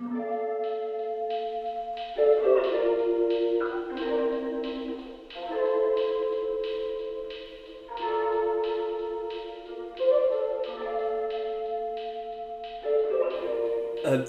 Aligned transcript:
Uh, 0.00 0.06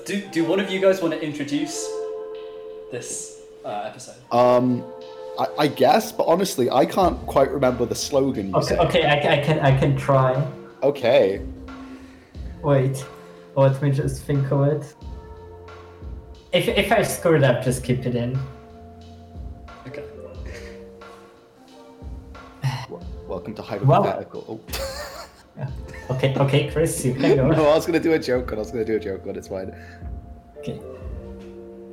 do, 0.04 0.21
do 0.34 0.44
one 0.44 0.60
of 0.60 0.70
you 0.70 0.81
guys 0.81 1.02
want 1.02 1.13
to 1.13 1.21
introduce 1.23 1.88
this 2.92 3.40
uh, 3.64 3.84
episode? 3.86 4.16
Um, 4.30 4.84
I, 5.40 5.48
I 5.58 5.68
guess, 5.68 6.12
but 6.12 6.24
honestly, 6.24 6.70
I 6.70 6.86
can't 6.86 7.18
quite 7.28 7.50
remember 7.50 7.86
the 7.86 7.96
slogan 7.96 8.50
you 8.50 8.56
Okay, 8.56 8.68
said. 8.68 8.80
okay, 8.80 9.04
I, 9.06 9.40
I 9.40 9.42
can 9.42 9.60
I 9.60 9.80
can 9.80 9.96
try. 9.96 10.46
Okay. 10.84 11.42
Wait, 12.62 13.06
let 13.56 13.82
me 13.82 13.92
just 13.92 14.24
think 14.24 14.52
of 14.52 14.68
it. 14.68 14.94
If 16.52 16.68
if 16.68 16.91
I 16.91 17.02
screwed 17.04 17.43
up, 17.43 17.64
just 17.64 17.83
keep 17.83 18.05
it 18.05 18.15
in. 18.15 18.37
Okay. 19.87 20.04
Welcome 23.28 23.55
to 23.55 23.61
hypothetical. 23.61 24.43
Well. 24.47 24.61
Oh. 24.69 25.68
Okay, 26.09 26.36
okay, 26.36 26.69
Chris, 26.71 27.06
you 27.06 27.14
can 27.14 27.39
Oh. 27.39 27.50
go. 27.50 27.51
no, 27.57 27.69
I 27.69 27.75
was 27.75 27.86
gonna 27.86 28.00
do 28.00 28.14
a 28.14 28.19
joke, 28.19 28.51
and 28.51 28.59
I 28.59 28.64
was 28.64 28.71
gonna 28.71 28.83
do 28.83 28.97
a 28.97 29.00
joke, 29.00 29.21
but 29.25 29.37
it's 29.37 29.47
fine. 29.47 29.73
Okay. 30.57 30.79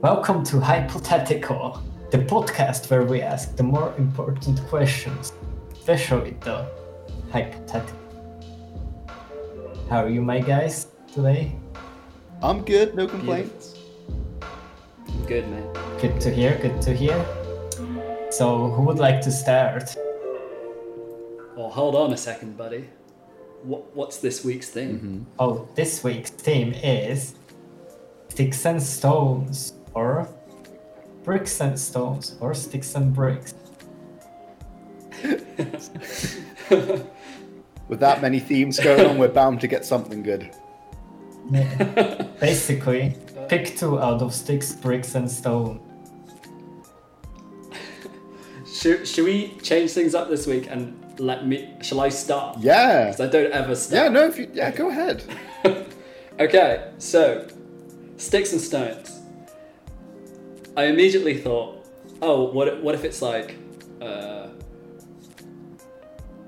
Welcome 0.03 0.43
to 0.45 0.59
Hypothetical, 0.59 1.81
the 2.11 2.19
podcast 2.19 2.91
where 2.91 3.05
we 3.05 3.23
ask 3.23 3.55
the 3.57 3.63
more 3.63 3.95
important 3.97 4.61
questions, 4.67 5.33
especially 5.73 6.37
the 6.41 6.67
hypothetical. 7.31 7.97
How 9.89 10.03
are 10.05 10.09
you, 10.11 10.21
my 10.23 10.41
guys, 10.41 10.89
today? 11.13 11.55
I'm 12.43 12.65
good, 12.65 12.95
no 12.97 13.07
complaints. 13.07 13.78
Good, 15.29 15.47
man. 15.51 15.69
Good 16.01 16.19
to 16.23 16.31
hear, 16.31 16.57
good 16.57 16.81
to 16.81 16.95
hear. 16.95 17.23
So, 18.31 18.71
who 18.71 18.81
would 18.85 18.99
like 18.99 19.21
to 19.21 19.31
start? 19.31 19.95
Well, 21.55 21.69
hold 21.69 21.95
on 21.95 22.15
a 22.15 22.17
second, 22.17 22.57
buddy. 22.57 22.89
What, 23.63 23.95
what's 23.95 24.17
this 24.17 24.43
week's 24.43 24.71
thing? 24.71 25.27
Oh, 25.39 25.53
mm-hmm. 25.53 25.75
this 25.75 26.03
week's 26.03 26.31
theme 26.31 26.73
is 26.73 27.35
Sticks 28.31 28.65
and 28.65 28.83
Stones, 28.83 29.75
or 29.93 30.27
Bricks 31.25 31.61
and 31.61 31.79
Stones, 31.79 32.37
or 32.41 32.55
Sticks 32.55 32.95
and 32.95 33.13
Bricks. 33.13 33.53
With 36.71 38.01
that 38.01 38.23
many 38.23 38.41
themes 38.41 38.81
going 38.81 39.05
on, 39.05 39.19
we're 39.19 39.29
bound 39.29 39.61
to 39.61 39.67
get 39.67 39.85
something 39.85 40.23
good. 40.23 40.51
Basically, 42.41 43.15
pick 43.49 43.77
two 43.77 43.99
out 43.99 44.23
of 44.23 44.35
Sticks, 44.35 44.73
Bricks, 44.73 45.15
and 45.15 45.31
Stone. 45.31 45.81
Should, 48.73 49.09
should 49.09 49.25
we 49.25 49.57
change 49.63 49.91
things 49.93 50.15
up 50.15 50.29
this 50.29 50.47
week 50.47 50.69
and 50.71 51.19
let 51.19 51.47
me? 51.47 51.75
Shall 51.83 52.01
I 52.01 52.11
start? 52.11 52.59
Yeah. 52.61 53.07
Because 53.07 53.21
I 53.21 53.27
don't 53.29 53.53
ever 53.53 53.75
start. 53.75 54.05
Yeah, 54.05 54.09
no, 54.09 54.27
if 54.27 54.39
you, 54.39 54.49
yeah, 54.53 54.71
go 54.71 54.89
ahead. 54.91 55.25
Okay, 56.41 56.93
so 56.99 57.49
sticks 58.17 58.53
and 58.53 58.61
stones. 58.61 59.19
I 60.77 60.85
immediately 60.85 61.37
thought, 61.37 61.85
oh, 62.23 62.53
what 62.53 62.69
if, 62.69 62.81
what 62.81 62.95
if 62.95 63.03
it's 63.03 63.21
like 63.21 63.57
uh, 64.01 64.47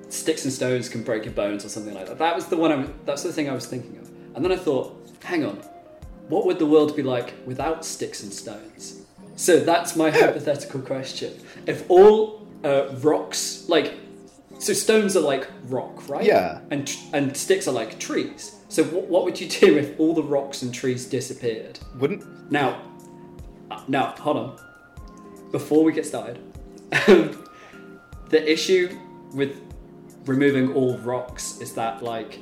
sticks 0.08 0.44
and 0.44 0.52
stones 0.52 0.88
can 0.88 1.02
break 1.02 1.24
your 1.24 1.34
bones 1.34 1.64
or 1.64 1.68
something 1.68 1.92
like 1.92 2.06
that? 2.06 2.18
That 2.18 2.36
was 2.36 2.46
the 2.46 2.56
one. 2.56 2.70
I, 2.70 2.88
that's 3.04 3.24
the 3.24 3.32
thing 3.32 3.50
I 3.50 3.52
was 3.52 3.66
thinking 3.66 3.98
of. 3.98 4.08
And 4.36 4.44
then 4.44 4.52
I 4.52 4.56
thought, 4.56 5.10
hang 5.24 5.44
on, 5.44 5.60
what 6.30 6.46
would 6.46 6.58
the 6.58 6.66
world 6.66 6.96
be 6.96 7.02
like 7.02 7.34
without 7.44 7.84
sticks 7.84 8.22
and 8.22 8.32
stones? 8.32 9.02
So 9.36 9.58
that's 9.60 9.96
my 9.96 10.10
hypothetical 10.10 10.80
question. 10.80 11.32
If 11.66 11.90
all 11.90 12.46
uh, 12.62 12.88
rocks, 13.00 13.64
like, 13.68 13.94
so 14.58 14.72
stones 14.72 15.16
are 15.16 15.20
like 15.20 15.48
rock, 15.64 16.08
right? 16.08 16.24
Yeah. 16.24 16.60
And 16.70 16.86
tr- 16.86 16.98
and 17.14 17.36
sticks 17.36 17.66
are 17.66 17.72
like 17.72 17.98
trees. 17.98 18.56
So 18.68 18.84
what 18.84 19.08
what 19.08 19.24
would 19.24 19.40
you 19.40 19.48
do 19.48 19.78
if 19.78 19.98
all 19.98 20.14
the 20.14 20.22
rocks 20.22 20.62
and 20.62 20.72
trees 20.72 21.06
disappeared? 21.06 21.78
Wouldn't 21.98 22.52
Now, 22.52 22.80
uh, 23.70 23.82
now, 23.88 24.14
hold 24.18 24.36
on. 24.36 24.58
Before 25.50 25.82
we 25.82 25.92
get 25.92 26.06
started, 26.06 26.38
the 28.28 28.52
issue 28.52 28.96
with 29.34 29.60
removing 30.26 30.74
all 30.74 30.98
rocks 30.98 31.60
is 31.60 31.72
that 31.74 32.02
like 32.02 32.38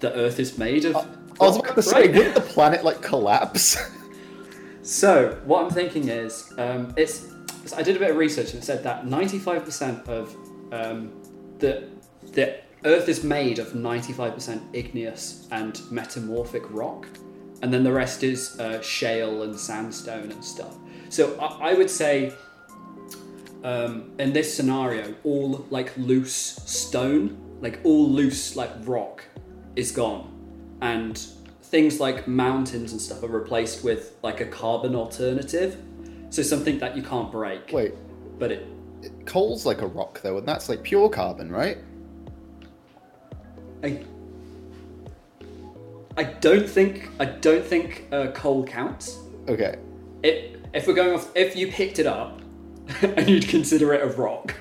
the 0.00 0.12
Earth 0.14 0.38
is 0.38 0.58
made 0.58 0.84
of. 0.84 1.06
I 1.40 1.44
was 1.44 1.58
about 1.58 1.74
to 1.74 1.82
say, 1.82 2.02
right? 2.02 2.14
wouldn't 2.14 2.34
the 2.34 2.40
planet 2.40 2.84
like 2.84 3.02
collapse? 3.02 3.76
So 4.84 5.40
what 5.46 5.64
I'm 5.64 5.70
thinking 5.70 6.08
is, 6.08 6.52
um, 6.58 6.92
it's. 6.96 7.32
I 7.74 7.82
did 7.82 7.96
a 7.96 7.98
bit 7.98 8.10
of 8.10 8.16
research 8.16 8.52
and 8.52 8.62
it 8.62 8.66
said 8.66 8.84
that 8.84 9.06
95% 9.06 10.06
of 10.06 10.36
um, 10.70 11.10
the 11.58 11.88
the 12.32 12.58
Earth 12.84 13.08
is 13.08 13.24
made 13.24 13.58
of 13.58 13.68
95% 13.68 14.60
igneous 14.74 15.48
and 15.50 15.80
metamorphic 15.90 16.64
rock, 16.70 17.06
and 17.62 17.72
then 17.72 17.82
the 17.82 17.92
rest 17.92 18.22
is 18.22 18.60
uh, 18.60 18.82
shale 18.82 19.42
and 19.44 19.58
sandstone 19.58 20.30
and 20.30 20.44
stuff. 20.44 20.76
So 21.08 21.34
I, 21.40 21.70
I 21.70 21.74
would 21.74 21.88
say, 21.88 22.34
um, 23.62 24.12
in 24.18 24.34
this 24.34 24.54
scenario, 24.54 25.14
all 25.24 25.64
like 25.70 25.96
loose 25.96 26.34
stone, 26.34 27.38
like 27.62 27.80
all 27.84 28.10
loose 28.10 28.54
like 28.54 28.70
rock, 28.82 29.24
is 29.76 29.92
gone, 29.92 30.33
and 30.80 31.18
things 31.62 32.00
like 32.00 32.28
mountains 32.28 32.92
and 32.92 33.00
stuff 33.00 33.22
are 33.22 33.28
replaced 33.28 33.82
with 33.82 34.14
like 34.22 34.40
a 34.40 34.46
carbon 34.46 34.94
alternative. 34.94 35.76
So 36.30 36.42
something 36.42 36.78
that 36.78 36.96
you 36.96 37.02
can't 37.02 37.30
break. 37.30 37.70
Wait, 37.72 37.94
But 38.38 38.52
it 38.52 38.66
coal's 39.26 39.66
like 39.66 39.82
a 39.82 39.86
rock 39.86 40.20
though, 40.22 40.38
and 40.38 40.46
that's 40.46 40.68
like 40.68 40.82
pure 40.82 41.08
carbon, 41.08 41.50
right? 41.50 41.78
I 43.82 44.04
I 46.16 46.24
don't 46.24 46.68
think 46.68 47.10
I 47.18 47.24
don't 47.24 47.64
think 47.64 48.06
uh, 48.12 48.28
coal 48.32 48.64
counts. 48.64 49.18
Okay. 49.48 49.76
It, 50.22 50.64
if 50.72 50.86
we're 50.86 50.94
going 50.94 51.14
off, 51.14 51.30
if 51.36 51.54
you 51.56 51.70
picked 51.70 51.98
it 51.98 52.06
up 52.06 52.40
and 53.02 53.28
you'd 53.28 53.48
consider 53.48 53.92
it 53.94 54.02
a 54.02 54.06
rock, 54.16 54.54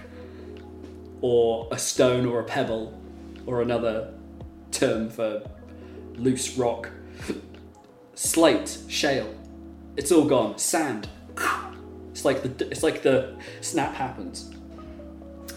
or 1.21 1.67
a 1.71 1.77
stone, 1.77 2.25
or 2.25 2.39
a 2.39 2.43
pebble, 2.43 2.99
or 3.45 3.61
another 3.61 4.13
term 4.71 5.09
for 5.09 5.43
loose 6.15 6.57
rock, 6.57 6.89
slate, 8.15 8.77
shale, 8.87 9.33
it's 9.97 10.11
all 10.11 10.25
gone. 10.25 10.57
Sand. 10.57 11.07
It's 12.11 12.25
like 12.25 12.43
the 12.43 12.67
it's 12.69 12.83
like 12.83 13.01
the 13.01 13.35
snap 13.61 13.93
happens. 13.95 14.51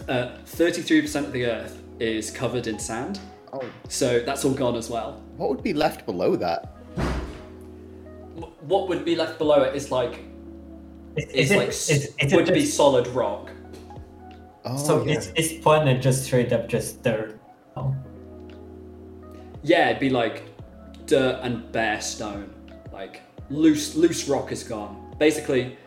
Uh, 0.07 0.37
thirty-three 0.45 1.01
percent 1.01 1.27
of 1.27 1.31
the 1.33 1.45
Earth 1.45 1.81
is 1.99 2.31
covered 2.31 2.67
in 2.67 2.79
sand, 2.79 3.19
Oh, 3.53 3.61
so 3.89 4.19
that's 4.21 4.43
all 4.45 4.53
gone 4.53 4.75
as 4.75 4.89
well. 4.89 5.21
what 5.37 5.49
would 5.49 5.63
be 5.63 5.73
left 5.73 6.05
below 6.05 6.35
that? 6.35 6.73
what 8.61 8.87
would 8.89 9.03
be 9.05 9.15
left 9.15 9.37
below 9.39 9.63
it 9.63 9.75
is 9.75 9.89
like 9.91 10.19
Is, 11.15 11.25
is 11.25 11.31
is 11.33 11.51
it, 11.51 11.57
like 11.57 11.67
is, 11.69 11.89
is 12.19 12.33
would 12.33 12.49
it 12.49 12.53
be 12.53 12.65
solid 12.65 13.07
rock. 13.07 13.49
Oh, 14.65 14.77
so 14.77 15.05
yeah. 15.05 15.17
is, 15.17 15.31
is 15.35 15.53
planet 15.63 16.01
just 16.01 16.25
straight 16.25 16.51
up 16.53 16.67
just 16.67 17.01
dirt? 17.03 17.39
Oh. 17.75 17.95
Yeah, 19.63 19.89
it'd 19.89 19.99
be 19.99 20.09
like 20.09 20.43
dirt 21.05 21.39
and 21.43 21.71
bare 21.71 22.01
stone. 22.01 22.49
Like 22.91 23.21
loose 23.49 23.95
loose 23.95 24.27
rock 24.27 24.51
is 24.51 24.63
gone. 24.63 25.15
Basically, 25.19 25.77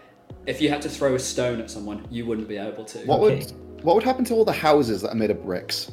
if 0.47 0.61
you 0.61 0.69
had 0.69 0.83
to 0.83 0.89
throw 0.89 1.15
a 1.15 1.19
stone 1.19 1.61
at 1.61 1.71
someone, 1.71 2.07
you 2.11 2.27
wouldn't 2.27 2.49
be 2.49 2.57
able 2.57 2.85
to. 2.87 2.99
What 3.01 3.21
Okay. 3.21 3.39
would 3.39 3.85
what 3.85 3.95
would 3.95 4.05
happen 4.05 4.25
to 4.27 4.35
all 4.35 4.45
the 4.45 4.53
houses 4.53 5.03
that 5.03 5.11
are 5.11 5.15
made 5.17 5.31
of 5.31 5.43
bricks? 5.43 5.91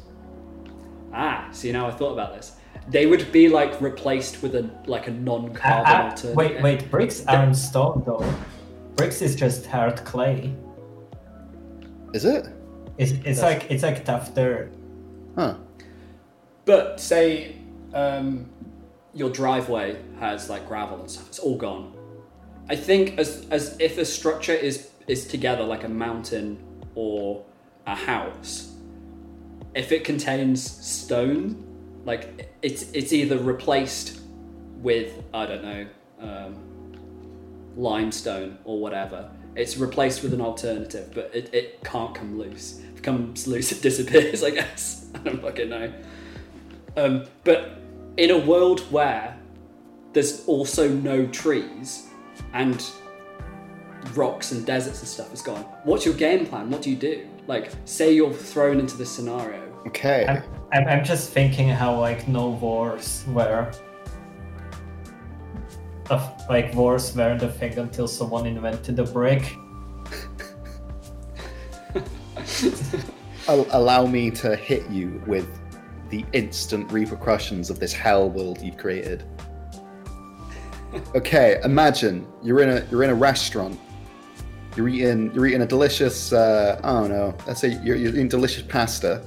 Ah, 1.12 1.48
see 1.52 1.72
now 1.72 1.86
I 1.88 1.90
thought 1.90 2.12
about 2.12 2.34
this. 2.34 2.52
They 2.90 3.06
would 3.06 3.30
be 3.32 3.48
like 3.48 3.80
replaced 3.80 4.42
with 4.42 4.54
a 4.56 4.68
like 4.86 5.08
a 5.08 5.10
non-carbon 5.10 5.84
Ah, 5.86 6.00
ah, 6.02 6.10
alternative. 6.10 6.36
wait, 6.36 6.62
wait, 6.62 6.90
bricks 6.90 7.24
aren't 7.26 7.56
stone 7.56 8.02
though. 8.06 8.24
Bricks 8.96 9.22
is 9.22 9.36
just 9.36 9.66
hard 9.66 10.04
clay. 10.04 10.54
Is 12.14 12.24
it? 12.24 12.48
It's, 12.98 13.12
it's 13.24 13.42
like 13.42 13.70
it's 13.70 13.82
like 13.82 14.04
tough 14.04 14.34
dirt. 14.34 14.72
Huh. 15.36 15.54
But 16.64 16.98
say 17.00 17.56
um, 17.94 18.48
your 19.14 19.30
driveway 19.30 20.00
has 20.18 20.48
like 20.48 20.66
gravel 20.68 21.00
and 21.00 21.10
stuff. 21.10 21.28
It's 21.28 21.38
all 21.38 21.56
gone. 21.56 21.94
I 22.68 22.76
think 22.76 23.18
as 23.18 23.46
as 23.50 23.76
if 23.80 23.98
a 23.98 24.04
structure 24.04 24.54
is 24.54 24.90
is 25.06 25.26
together 25.26 25.64
like 25.64 25.84
a 25.84 25.88
mountain 25.88 26.58
or 26.94 27.44
a 27.86 27.94
house, 27.94 28.74
if 29.74 29.92
it 29.92 30.04
contains 30.04 30.62
stone, 30.62 31.64
like 32.04 32.50
it's 32.62 32.90
it's 32.92 33.12
either 33.12 33.38
replaced 33.38 34.20
with 34.82 35.22
I 35.32 35.46
don't 35.46 35.62
know 35.62 35.86
um, 36.20 36.92
limestone 37.76 38.58
or 38.64 38.80
whatever. 38.80 39.30
It's 39.56 39.76
replaced 39.76 40.22
with 40.22 40.34
an 40.34 40.40
alternative, 40.40 41.10
but 41.14 41.30
it, 41.34 41.52
it 41.52 41.82
can't 41.82 42.14
come 42.14 42.38
loose. 42.38 42.80
If 42.92 42.98
it 42.98 43.02
comes 43.02 43.46
loose, 43.48 43.72
it 43.72 43.82
disappears. 43.82 44.42
I 44.44 44.50
guess 44.50 45.06
I 45.14 45.18
don't 45.18 45.40
fucking 45.40 45.68
know. 45.68 45.92
Um, 46.96 47.24
but 47.44 47.77
in 48.18 48.32
a 48.32 48.36
world 48.36 48.80
where 48.90 49.38
there's 50.12 50.44
also 50.46 50.88
no 50.88 51.26
trees 51.28 52.08
and 52.52 52.84
rocks 54.14 54.50
and 54.52 54.66
deserts 54.66 54.98
and 54.98 55.08
stuff 55.08 55.32
is 55.32 55.40
gone. 55.40 55.62
What's 55.84 56.04
your 56.04 56.14
game 56.14 56.44
plan? 56.44 56.68
What 56.68 56.82
do 56.82 56.90
you 56.90 56.96
do? 56.96 57.26
Like, 57.46 57.70
say 57.84 58.12
you're 58.12 58.32
thrown 58.32 58.80
into 58.80 58.96
this 58.96 59.08
scenario. 59.10 59.62
Okay. 59.86 60.26
I'm, 60.26 60.42
I'm, 60.72 60.88
I'm 60.88 61.04
just 61.04 61.30
thinking 61.30 61.68
how 61.68 61.98
like 61.98 62.26
no 62.26 62.50
wars 62.50 63.24
were. 63.28 63.72
Of, 66.10 66.28
like 66.48 66.74
wars 66.74 67.14
weren't 67.14 67.42
a 67.42 67.48
thing 67.48 67.78
until 67.78 68.08
someone 68.08 68.46
invented 68.46 68.96
the 68.96 69.04
brick. 69.04 69.54
Allow 73.48 74.06
me 74.06 74.30
to 74.32 74.56
hit 74.56 74.90
you 74.90 75.22
with 75.26 75.46
the 76.10 76.24
instant 76.32 76.90
repercussions 76.90 77.70
of 77.70 77.78
this 77.78 77.92
hell 77.92 78.30
world 78.30 78.60
you've 78.62 78.76
created. 78.76 79.24
Okay, 81.14 81.60
imagine 81.64 82.26
you're 82.42 82.60
in 82.60 82.70
a 82.70 82.86
you're 82.90 83.02
in 83.02 83.10
a 83.10 83.14
restaurant. 83.14 83.78
You're 84.76 84.88
eating 84.88 85.32
you're 85.34 85.46
eating 85.46 85.62
a 85.62 85.66
delicious 85.66 86.32
uh, 86.32 86.80
I 86.82 86.92
don't 86.92 87.10
know. 87.10 87.36
Let's 87.46 87.60
say 87.60 87.78
you're, 87.82 87.96
you're 87.96 88.12
eating 88.12 88.28
delicious 88.28 88.62
pasta. 88.62 89.22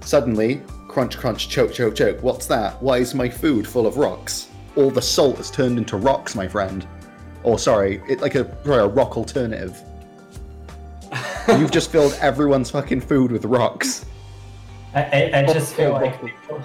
Suddenly, 0.00 0.62
crunch 0.88 1.16
crunch 1.16 1.48
choke 1.48 1.72
choke 1.72 1.94
choke. 1.94 2.22
What's 2.22 2.46
that? 2.46 2.82
Why 2.82 2.98
is 2.98 3.14
my 3.14 3.28
food 3.28 3.66
full 3.66 3.86
of 3.86 3.96
rocks? 3.96 4.48
All 4.76 4.90
the 4.90 5.02
salt 5.02 5.38
has 5.38 5.50
turned 5.50 5.78
into 5.78 5.96
rocks, 5.96 6.34
my 6.34 6.46
friend. 6.46 6.86
Or 7.44 7.58
sorry, 7.58 8.02
it 8.08 8.20
like 8.20 8.34
a 8.34 8.44
sorry, 8.64 8.82
a 8.82 8.86
rock 8.86 9.16
alternative. 9.16 9.80
You've 11.48 11.70
just 11.70 11.90
filled 11.90 12.14
everyone's 12.20 12.70
fucking 12.70 13.02
food 13.02 13.30
with 13.30 13.44
rocks. 13.44 14.04
I, 14.94 15.02
I, 15.02 15.38
I 15.40 15.52
just 15.52 15.74
feel 15.74 15.92
like 15.92 16.20
people, 16.20 16.64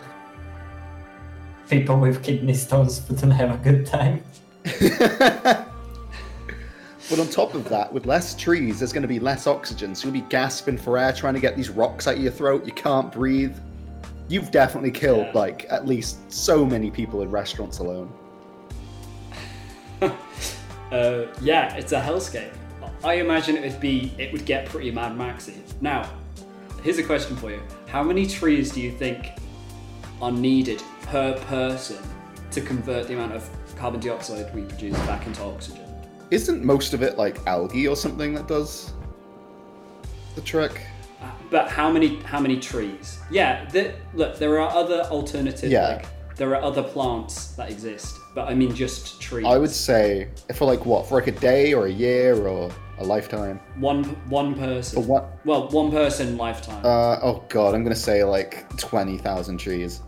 people 1.69 1.99
with 1.99 2.23
kidney 2.23 2.53
stones 2.53 3.01
wouldn't 3.09 3.33
have 3.33 3.51
a 3.53 3.57
good 3.57 3.85
time. 3.85 4.23
But 7.09 7.19
on 7.19 7.27
top 7.29 7.55
of 7.55 7.67
that, 7.69 7.91
with 7.91 8.05
less 8.05 8.35
trees, 8.35 8.77
there's 8.79 8.93
going 8.93 9.01
to 9.01 9.07
be 9.07 9.19
less 9.19 9.47
oxygen, 9.47 9.95
so 9.95 10.05
you'll 10.05 10.13
be 10.13 10.29
gasping 10.29 10.77
for 10.77 10.95
air 10.95 11.11
trying 11.11 11.33
to 11.33 11.39
get 11.39 11.55
these 11.55 11.69
rocks 11.71 12.07
out 12.07 12.13
of 12.17 12.21
your 12.21 12.31
throat. 12.31 12.65
You 12.67 12.71
can't 12.71 13.11
breathe. 13.11 13.57
You've 14.27 14.51
definitely 14.51 14.91
killed 14.91 15.25
Yeah. 15.25 15.31
like 15.33 15.65
at 15.71 15.87
least 15.87 16.31
so 16.31 16.63
many 16.63 16.91
people 16.91 17.23
in 17.23 17.31
restaurants 17.31 17.79
alone. 17.79 18.13
Uh, 20.91 21.27
yeah, 21.41 21.75
it's 21.75 21.91
a 21.91 22.01
hellscape. 22.01 22.51
I 23.03 23.15
imagine 23.15 23.55
it 23.55 23.61
would 23.61 23.79
be 23.79 24.11
it 24.17 24.33
would 24.33 24.43
get 24.45 24.65
pretty 24.65 24.89
Mad 24.89 25.15
Maxy. 25.15 25.53
Now, 25.81 26.09
here's 26.83 26.97
a 26.97 27.03
question 27.03 27.35
for 27.35 27.51
you: 27.51 27.61
How 27.87 28.03
many 28.03 28.25
trees 28.25 28.71
do 28.71 28.81
you 28.81 28.91
think 28.91 29.31
are 30.21 30.31
needed 30.31 30.81
per 31.03 31.33
person 31.45 31.97
to 32.51 32.61
convert 32.61 33.07
the 33.07 33.13
amount 33.13 33.33
of 33.33 33.49
carbon 33.75 33.99
dioxide 33.99 34.53
we 34.53 34.63
produce 34.63 34.97
back 34.99 35.25
into 35.27 35.41
oxygen? 35.43 35.85
Isn't 36.31 36.63
most 36.63 36.93
of 36.93 37.01
it 37.01 37.17
like 37.17 37.45
algae 37.47 37.87
or 37.87 37.95
something 37.95 38.33
that 38.33 38.47
does 38.47 38.93
the 40.35 40.41
trick? 40.41 40.81
Uh, 41.21 41.31
But 41.49 41.69
how 41.69 41.91
many 41.91 42.17
how 42.23 42.39
many 42.39 42.59
trees? 42.59 43.19
Yeah, 43.31 43.65
the, 43.69 43.93
look, 44.13 44.37
there 44.37 44.59
are 44.59 44.69
other 44.69 45.01
alternative. 45.03 45.71
Yeah. 45.71 45.87
Like, 45.87 46.05
there 46.35 46.55
are 46.55 46.63
other 46.63 46.81
plants 46.81 47.47
that 47.57 47.69
exist, 47.69 48.17
but 48.33 48.47
I 48.47 48.53
mean 48.53 48.73
just 48.73 49.19
trees. 49.19 49.45
I 49.45 49.57
would 49.57 49.71
say 49.71 50.29
for 50.55 50.63
like 50.65 50.85
what 50.85 51.05
for 51.05 51.15
like 51.19 51.27
a 51.27 51.33
day 51.33 51.73
or 51.73 51.87
a 51.87 51.91
year 51.91 52.47
or 52.47 52.71
a 52.99 53.03
lifetime. 53.03 53.59
one 53.77 54.03
one 54.29 54.53
person. 54.55 55.01
For 55.01 55.07
what? 55.07 55.45
Well, 55.45 55.67
one 55.69 55.91
person 55.91 56.37
lifetime. 56.37 56.85
Uh, 56.85 57.19
oh 57.21 57.43
god, 57.49 57.73
I'm 57.75 57.83
gonna 57.83 57.95
say 57.95 58.23
like 58.23 58.69
twenty 58.77 59.17
thousand 59.17 59.57
trees. 59.57 60.01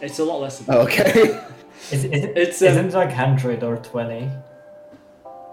it's 0.00 0.18
a 0.18 0.24
lot 0.24 0.40
less 0.40 0.58
than 0.58 0.66
that. 0.66 0.76
Oh, 0.76 0.82
Okay. 0.82 1.42
Is, 1.92 2.04
is, 2.04 2.24
It's, 2.34 2.62
um, 2.62 2.68
isn't 2.68 2.86
it 2.86 2.94
like 2.94 3.08
100 3.08 3.62
or 3.62 3.76
20? 3.76 4.28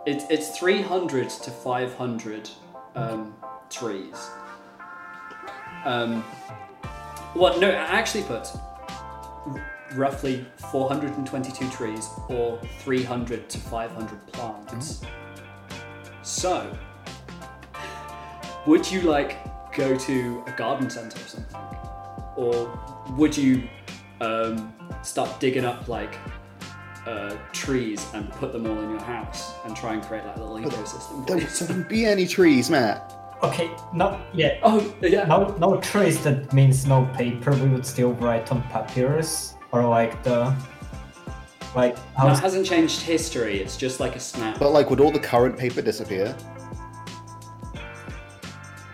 It's 0.07 0.23
it's 0.29 0.57
300 0.57 1.29
to 1.29 1.51
500 1.51 2.49
um, 2.95 3.35
trees. 3.69 4.29
Um, 5.85 6.23
well, 7.35 7.59
no, 7.59 7.67
it 7.69 7.75
actually 7.75 8.23
put 8.23 8.47
roughly 9.95 10.45
422 10.71 11.69
trees 11.69 12.07
or 12.29 12.59
300 12.79 13.49
to 13.49 13.57
500 13.59 14.27
plants. 14.31 15.01
So, 16.23 16.71
would 18.65 18.89
you 18.89 19.01
like 19.01 19.37
go 19.75 19.97
to 19.97 20.43
a 20.47 20.51
garden 20.51 20.89
centre 20.89 21.19
or 21.19 21.27
something, 21.27 21.61
or 22.37 22.79
would 23.17 23.35
you 23.35 23.67
um, 24.21 24.73
start 25.01 25.39
digging 25.39 25.65
up 25.65 25.87
like 25.89 26.15
uh, 27.05 27.35
trees 27.51 28.07
and 28.13 28.31
put 28.31 28.53
them 28.53 28.65
all 28.65 28.79
in 28.79 28.89
your 28.91 29.01
house 29.01 29.53
and 29.65 29.75
try 29.75 29.93
and 29.93 30.03
create 30.03 30.25
like 30.25 30.37
a 30.37 30.43
little 30.43 30.71
ecosystem? 30.71 31.27
there 31.27 31.67
wouldn't 31.67 31.89
be 31.89 32.05
any 32.05 32.25
trees, 32.25 32.69
Matt. 32.69 33.13
Okay, 33.43 33.69
no, 33.93 34.21
yeah. 34.33 34.59
Oh 34.63 34.95
yeah. 35.01 35.25
No, 35.25 35.47
no 35.57 35.81
trees, 35.81 36.23
that 36.23 36.53
means 36.53 36.85
no 36.85 37.05
paper. 37.17 37.51
We 37.51 37.67
would 37.67 37.85
still 37.85 38.13
write 38.13 38.49
on 38.51 38.61
papyrus. 38.63 39.55
Or 39.73 39.85
like 39.85 40.23
the. 40.23 40.55
Like, 41.75 41.97
how. 42.15 42.27
That 42.27 42.39
hasn't 42.39 42.65
changed 42.65 43.01
history. 43.01 43.59
It's 43.59 43.77
just 43.77 43.99
like 43.99 44.15
a 44.15 44.19
snap. 44.19 44.59
But 44.59 44.71
like, 44.71 44.89
would 44.89 44.99
all 44.99 45.11
the 45.11 45.19
current 45.19 45.57
paper 45.57 45.81
disappear? 45.81 46.35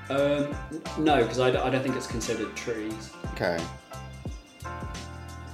Um, 0.09 0.55
no, 0.97 1.21
because 1.21 1.39
I, 1.39 1.49
I 1.49 1.69
don't 1.69 1.83
think 1.83 1.95
it's 1.95 2.07
considered 2.07 2.55
trees. 2.55 3.11
Okay. 3.33 3.59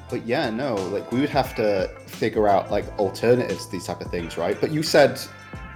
But 0.10 0.25
yeah, 0.25 0.50
no, 0.50 0.75
like 0.75 1.12
we 1.12 1.19
would 1.19 1.30
have 1.30 1.56
to 1.56 1.89
figure 2.06 2.48
out 2.48 2.72
like 2.72 2.86
alternatives 3.00 3.66
to 3.66 3.71
these 3.71 3.86
type 3.86 4.01
of 4.01 4.12
things, 4.12 4.38
right? 4.38 4.60
But 4.62 4.71
you 4.71 4.83
said 4.83 5.19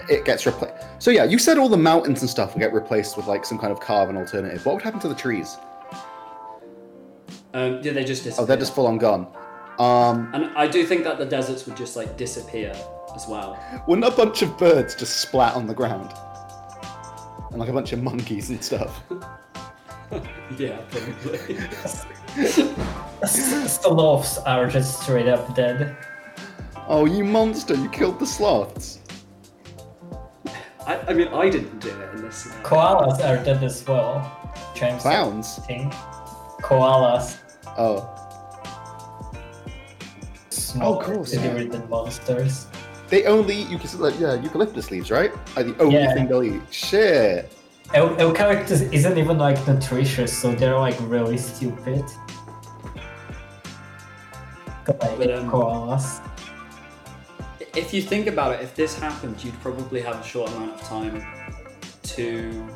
it 0.08 0.24
gets 0.24 0.46
replaced. 0.46 0.76
So 1.00 1.12
yeah, 1.12 1.24
you 1.24 1.40
said 1.40 1.58
all 1.58 1.68
the 1.68 1.78
mountains 1.78 2.22
and 2.22 2.30
stuff 2.30 2.54
would 2.54 2.60
get 2.60 2.72
replaced 2.72 3.18
with 3.18 3.28
like 3.28 3.44
some 3.44 3.58
kind 3.58 3.74
of 3.74 3.80
carbon 3.80 4.16
alternative. 4.16 4.66
What 4.66 4.76
would 4.76 4.84
happen 4.84 5.00
to 5.02 5.10
the 5.10 5.16
trees? 5.16 5.58
Um, 7.54 7.82
yeah, 7.82 7.92
they 7.92 8.06
just 8.06 8.24
disappear. 8.24 8.44
Oh, 8.44 8.46
they're 8.46 8.58
just 8.58 8.76
full 8.76 8.88
on 8.88 8.98
gone. 9.00 9.28
Um, 9.80 10.30
And 10.34 10.52
I 10.58 10.68
do 10.68 10.86
think 10.86 11.04
that 11.06 11.18
the 11.18 11.26
deserts 11.26 11.66
would 11.66 11.78
just 11.78 11.96
like 11.96 12.18
disappear 12.18 12.74
as 13.16 13.28
well. 13.28 13.58
wouldn't 13.88 14.06
a 14.06 14.16
bunch 14.16 14.42
of 14.42 14.58
birds 14.58 14.94
just 14.96 15.22
splat 15.22 15.56
on 15.56 15.68
the 15.68 15.74
ground? 15.74 16.12
And 17.52 17.60
like 17.60 17.70
a 17.70 17.74
bunch 17.74 17.94
of 17.94 18.04
monkeys 18.04 18.50
and 18.50 18.64
stuff. 18.64 19.02
yeah, 20.58 20.80
probably. 20.90 21.58
Sloths 23.26 24.38
are 24.40 24.68
just 24.68 25.02
straight 25.02 25.28
up 25.28 25.56
dead. 25.56 25.98
Oh, 26.88 27.06
you 27.06 27.24
monster! 27.24 27.76
You 27.76 27.90
killed 27.90 28.20
the 28.20 28.26
sloths. 28.26 29.00
I, 30.86 30.98
I 31.08 31.14
mean, 31.14 31.28
I 31.30 31.50
didn't 31.50 31.80
do 31.80 31.90
it 31.90 32.16
in 32.16 32.22
this. 32.24 32.48
Koalas 32.64 33.20
are 33.24 33.44
dead 33.44 33.64
as 33.64 33.86
well. 33.88 34.52
James 34.76 35.02
Clowns. 35.04 35.58
Thing. 35.68 35.92
Koalas. 36.62 37.38
Oh, 37.78 38.19
Small, 40.72 41.00
of 41.00 41.06
course, 41.06 41.34
yeah. 41.34 41.42
bedridden 41.48 41.90
monsters. 41.90 42.68
they 43.10 43.26
only 43.26 43.56
eat 43.62 43.70
eucalyptus, 43.70 44.20
yeah, 44.22 44.36
eucalyptus 44.36 44.92
leaves, 44.92 45.10
right? 45.10 45.32
Are 45.58 45.64
the 45.64 45.76
only 45.80 45.96
Yeah. 45.96 46.14
thing 46.14 46.28
they'll 46.28 46.44
eat. 46.44 46.62
Shit. 46.70 47.52
Eu- 47.96 48.16
Eucalyptus 48.20 48.82
isn't 48.82 49.18
even 49.18 49.38
like 49.40 49.58
nutritious, 49.68 50.32
so 50.38 50.54
they're 50.54 50.78
like 50.78 50.96
really 51.02 51.38
stupid. 51.38 52.04
Like 54.88 55.18
But, 55.18 55.32
um, 55.34 55.50
koalas. 55.50 56.22
If 57.76 57.94
you 57.94 58.02
think 58.02 58.28
about 58.28 58.54
it, 58.54 58.62
if 58.62 58.76
this 58.76 58.98
happened, 58.98 59.44
you'd 59.44 59.60
probably 59.62 60.02
have 60.02 60.20
a 60.20 60.24
short 60.24 60.52
amount 60.52 60.74
of 60.74 60.82
time 60.82 61.24
to. 62.16 62.68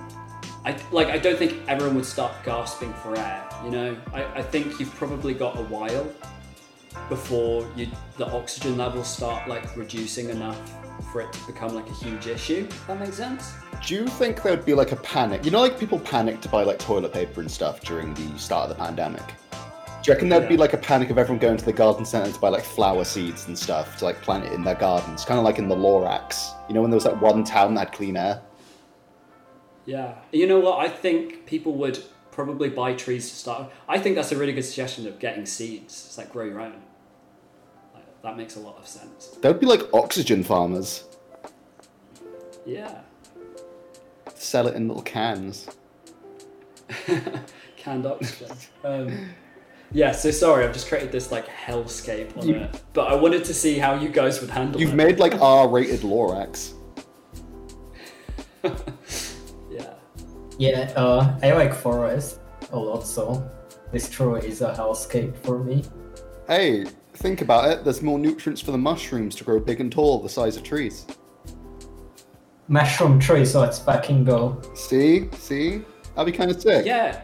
I 0.66 0.76
like. 0.92 1.08
I 1.10 1.18
don't 1.18 1.38
think 1.38 1.54
everyone 1.68 1.96
would 1.96 2.06
start 2.06 2.32
gasping 2.46 2.94
for 3.02 3.18
air. 3.18 3.44
You 3.66 3.72
know, 3.72 3.98
I, 4.14 4.24
I 4.40 4.42
think 4.42 4.80
you've 4.80 4.94
probably 4.96 5.34
got 5.34 5.58
a 5.60 5.64
while 5.64 6.08
before 7.10 7.68
you 7.76 7.88
the 8.18 8.28
oxygen 8.32 8.78
levels 8.78 9.08
start 9.08 9.48
like 9.48 9.76
reducing 9.76 10.30
enough 10.30 10.60
for 11.12 11.22
it 11.22 11.34
to 11.34 11.48
become 11.48 11.74
like 11.74 11.88
a 11.90 11.94
huge 11.94 12.28
issue. 12.28 12.68
If 12.70 12.88
that 12.88 13.00
makes 13.00 13.18
sense. 13.18 13.54
Do 13.86 13.96
you 13.96 14.08
think 14.08 14.42
there 14.42 14.56
would 14.56 14.66
be 14.66 14.74
like 14.74 14.92
a 14.92 14.98
panic? 14.98 15.44
You 15.44 15.52
know, 15.52 15.62
like 15.62 15.80
people 15.80 16.00
panic 16.00 16.42
to 16.42 16.50
buy 16.50 16.64
like 16.64 16.80
toilet 16.80 17.14
paper 17.14 17.42
and 17.42 17.52
stuff 17.52 17.82
during 17.82 18.14
the 18.14 18.40
start 18.40 18.70
of 18.70 18.78
the 18.78 18.84
pandemic. 18.84 19.24
Do 20.04 20.12
you 20.12 20.16
reckon 20.16 20.30
there'd 20.30 20.50
be 20.50 20.58
like 20.58 20.74
a 20.74 20.78
panic 20.78 21.10
of 21.10 21.18
everyone 21.18 21.40
going 21.40 21.58
to 21.58 21.64
the 21.64 21.72
garden 21.72 22.06
centre 22.06 22.32
to 22.32 22.40
buy 22.40 22.50
like 22.50 22.64
flower 22.64 23.06
seeds 23.06 23.48
and 23.48 23.58
stuff 23.58 23.98
to 24.00 24.06
like 24.06 24.22
plant 24.22 24.46
it 24.46 24.52
in 24.52 24.64
their 24.64 24.76
gardens? 24.76 25.24
Kind 25.24 25.38
of 25.38 25.46
like 25.46 25.60
in 25.60 25.70
the 25.70 25.76
Lorax. 25.76 26.54
You 26.68 26.76
know, 26.76 26.82
when 26.82 26.92
there 26.92 26.98
was 26.98 27.06
that 27.06 27.22
one 27.22 27.44
town 27.44 27.74
that 27.76 27.88
had 27.88 27.92
clean 27.94 28.18
air? 28.18 28.42
Yeah. 29.86 30.16
You 30.32 30.48
know 30.48 30.60
what? 30.60 30.80
I 30.80 30.90
think 30.90 31.46
people 31.46 31.74
would 31.76 32.04
probably 32.34 32.70
buy 32.70 32.94
trees 32.94 33.30
to 33.30 33.36
start. 33.36 33.72
I 33.88 34.00
think 34.00 34.16
that's 34.16 34.32
a 34.32 34.38
really 34.38 34.54
good 34.54 34.64
suggestion 34.66 35.08
of 35.08 35.20
getting 35.20 35.46
seeds. 35.46 36.04
It's 36.08 36.18
like 36.18 36.32
grow 36.32 36.46
your 36.46 36.60
own. 36.60 36.74
Like, 37.94 38.04
that 38.24 38.36
makes 38.38 38.56
a 38.56 38.60
lot 38.60 38.78
of 38.78 38.88
sense. 38.88 39.28
There 39.42 39.52
would 39.52 39.62
be 39.62 39.68
like 39.68 39.82
oxygen 39.94 40.44
farmers. 40.44 41.04
Yeah. 42.66 43.02
Sell 44.36 44.68
it 44.68 44.76
in 44.76 44.88
little 44.88 45.04
cans. 45.04 45.68
Canned 47.78 48.06
oxygen. 48.06 48.56
Um, 48.84 49.30
Yeah, 49.92 50.12
so 50.12 50.32
sorry, 50.32 50.66
I've 50.66 50.74
just 50.74 50.88
created 50.88 51.12
this 51.12 51.32
like 51.32 51.48
hellscape 51.48 52.36
on 52.38 52.48
You- 52.48 52.56
it. 52.56 52.82
But 52.94 53.12
I 53.12 53.16
wanted 53.16 53.46
to 53.46 53.54
see 53.54 53.78
how 53.78 53.94
you 53.96 54.10
guys 54.10 54.42
would 54.42 54.50
handle 54.50 54.80
it. 54.80 54.82
You've 54.84 54.94
it. 54.94 54.96
made 54.96 55.20
like 55.20 55.36
R-rated 55.42 56.02
Lorax. 56.02 56.74
Yeah. 60.58 60.70
Yeah, 60.70 60.94
uh, 60.96 61.40
I 61.42 61.54
like 61.54 61.74
forest 61.74 62.40
a 62.72 62.78
lot, 62.78 63.06
so 63.06 63.50
this 63.92 64.10
true 64.10 64.36
is 64.36 64.62
a 64.62 64.74
hellscape 64.74 65.36
for 65.38 65.60
me. 65.60 65.84
Hey, 66.48 66.86
think 67.14 67.42
about 67.42 67.72
it. 67.72 67.84
There's 67.84 68.02
more 68.02 68.20
nutrients 68.20 68.62
for 68.62 68.72
the 68.72 68.78
mushrooms 68.78 69.36
to 69.36 69.44
grow 69.44 69.60
big 69.60 69.80
and 69.80 69.92
tall, 69.92 70.20
the 70.20 70.30
size 70.30 70.58
of 70.58 70.64
trees. 70.64 71.06
Mushroom 72.68 73.20
tree, 73.20 73.46
so 73.46 73.64
it's 73.64 73.80
fucking 73.80 74.24
go. 74.24 74.62
See, 74.74 75.30
see, 75.34 75.82
that'd 76.16 76.32
be 76.32 76.38
kind 76.38 76.50
of 76.50 76.62
sick. 76.62 76.86
Yeah. 76.86 77.22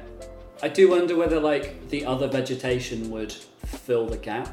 I 0.62 0.68
do 0.68 0.90
wonder 0.90 1.16
whether 1.16 1.40
like 1.40 1.88
the 1.90 2.06
other 2.06 2.28
vegetation 2.28 3.10
would 3.12 3.32
fill 3.32 4.06
the 4.08 4.18
gap. 4.18 4.50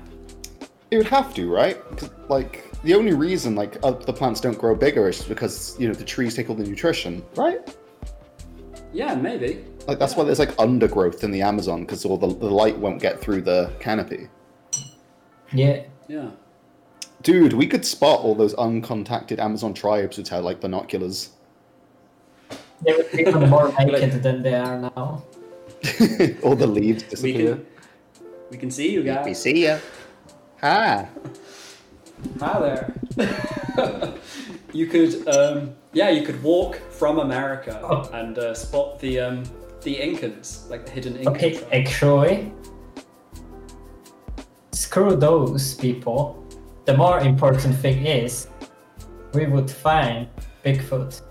It 0.90 0.98
would 0.98 1.08
have 1.08 1.34
to, 1.34 1.52
right? 1.52 1.78
like 2.30 2.70
the 2.82 2.94
only 2.94 3.12
reason 3.12 3.56
like 3.56 3.76
uh, 3.82 3.90
the 3.90 4.12
plants 4.12 4.40
don't 4.40 4.56
grow 4.56 4.76
bigger 4.76 5.08
is 5.08 5.24
because 5.24 5.78
you 5.80 5.88
know 5.88 5.94
the 5.94 6.04
trees 6.04 6.34
take 6.34 6.48
all 6.48 6.54
the 6.54 6.64
nutrition, 6.64 7.24
right? 7.34 7.76
Yeah, 8.92 9.14
maybe. 9.14 9.64
Like 9.86 9.98
that's 9.98 10.16
why 10.16 10.24
there's 10.24 10.38
like 10.38 10.54
undergrowth 10.58 11.22
in 11.24 11.30
the 11.30 11.42
Amazon 11.42 11.80
because 11.82 12.04
all 12.04 12.16
the, 12.16 12.28
the 12.28 12.50
light 12.50 12.78
won't 12.78 13.00
get 13.00 13.20
through 13.20 13.42
the 13.42 13.70
canopy. 13.80 14.28
Yeah, 15.52 15.82
Yeah. 16.08 16.30
Dude, 17.22 17.54
we 17.54 17.66
could 17.66 17.84
spot 17.84 18.20
all 18.20 18.34
those 18.34 18.54
uncontacted 18.54 19.38
Amazon 19.38 19.74
tribes 19.74 20.16
with 20.18 20.32
our 20.32 20.40
like 20.40 20.60
binoculars. 20.60 21.30
they 22.82 22.92
were 22.92 23.06
even 23.18 23.48
more 23.48 23.72
naked 23.80 24.22
than 24.22 24.42
they 24.42 24.54
are 24.54 24.78
now. 24.78 25.22
all 26.42 26.54
the 26.54 26.66
leaves 26.66 27.02
We 27.04 27.10
disappear. 27.10 27.54
can 27.56 27.66
we 28.50 28.56
can 28.58 28.70
see 28.70 28.92
you 28.92 29.02
guys. 29.02 29.24
We 29.24 29.34
see 29.34 29.64
ya. 29.64 29.78
Hi. 30.60 31.08
Hi 32.40 32.60
there. 32.60 32.94
you 34.76 34.86
could 34.86 35.26
um 35.28 35.74
yeah, 35.92 36.10
you 36.10 36.22
could 36.22 36.42
walk 36.42 36.76
from 36.90 37.18
America 37.18 37.80
Oh. 37.82 38.08
and 38.12 38.38
uh, 38.38 38.54
spot 38.54 38.98
the 39.00 39.20
um 39.20 39.42
the 39.82 39.94
Incans, 39.96 40.68
like 40.70 40.84
the 40.84 40.92
hidden 40.92 41.16
Incan 41.16 41.34
Okay, 41.34 41.52
tribe. 41.58 41.68
actually, 41.72 42.52
screw 44.72 45.16
those 45.16 45.74
people. 45.74 46.18
The 46.84 46.96
more 46.96 47.20
important 47.20 47.74
thing 47.76 48.06
is, 48.06 48.48
we 49.34 49.46
would 49.46 49.70
find 49.70 50.28
Bigfoot. 50.64 51.22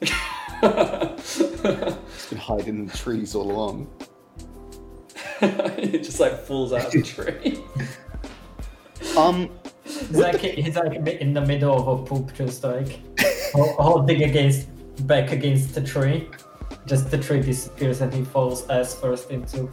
It's 0.60 2.28
been 2.30 2.38
hiding 2.38 2.78
in 2.80 2.86
the 2.86 2.96
trees 2.96 3.34
all 3.34 3.50
along. 3.50 3.88
it 5.40 6.02
just 6.02 6.18
like 6.20 6.36
falls 6.38 6.72
out 6.72 6.86
of 6.86 6.92
the 6.92 7.02
tree. 7.02 7.62
Um, 9.16 9.50
He's 10.08 10.16
like, 10.16 10.40
he's 10.40 10.76
like 10.76 10.94
in 10.94 11.34
the 11.34 11.40
middle 11.40 11.76
of 11.76 11.86
a 11.86 12.04
poop, 12.04 12.34
just 12.34 12.64
like 12.64 13.00
holding 13.52 14.24
against 14.24 14.68
back 15.06 15.32
against 15.32 15.74
the 15.74 15.82
tree. 15.82 16.28
Just 16.86 17.10
the 17.10 17.18
tree 17.18 17.40
disappears 17.40 18.00
and 18.00 18.12
he 18.12 18.24
falls 18.24 18.68
ass 18.70 18.94
first 18.94 19.30
into 19.30 19.70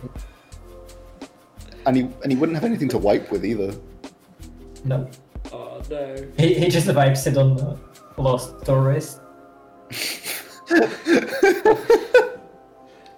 and 1.86 1.96
he 1.96 2.02
and 2.24 2.32
he 2.32 2.36
wouldn't 2.36 2.56
have 2.56 2.66
anything 2.66 2.90
to 2.90 2.98
wipe 2.98 3.32
with 3.32 3.46
either. 3.46 3.74
No, 4.84 5.10
oh 5.52 5.82
no. 5.90 6.28
he, 6.38 6.56
he 6.56 6.68
just 6.68 6.94
wipes 6.94 7.26
it 7.28 7.38
on 7.38 7.56
the 7.56 7.78
lost 8.18 8.66
tourist. 8.66 9.22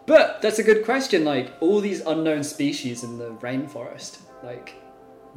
But 0.08 0.42
that's 0.42 0.58
a 0.58 0.64
good 0.64 0.86
question. 0.86 1.26
Like 1.26 1.52
all 1.60 1.82
these 1.82 2.00
unknown 2.00 2.44
species 2.44 3.04
in 3.04 3.18
the 3.18 3.32
rainforest, 3.42 4.20
like 4.42 4.74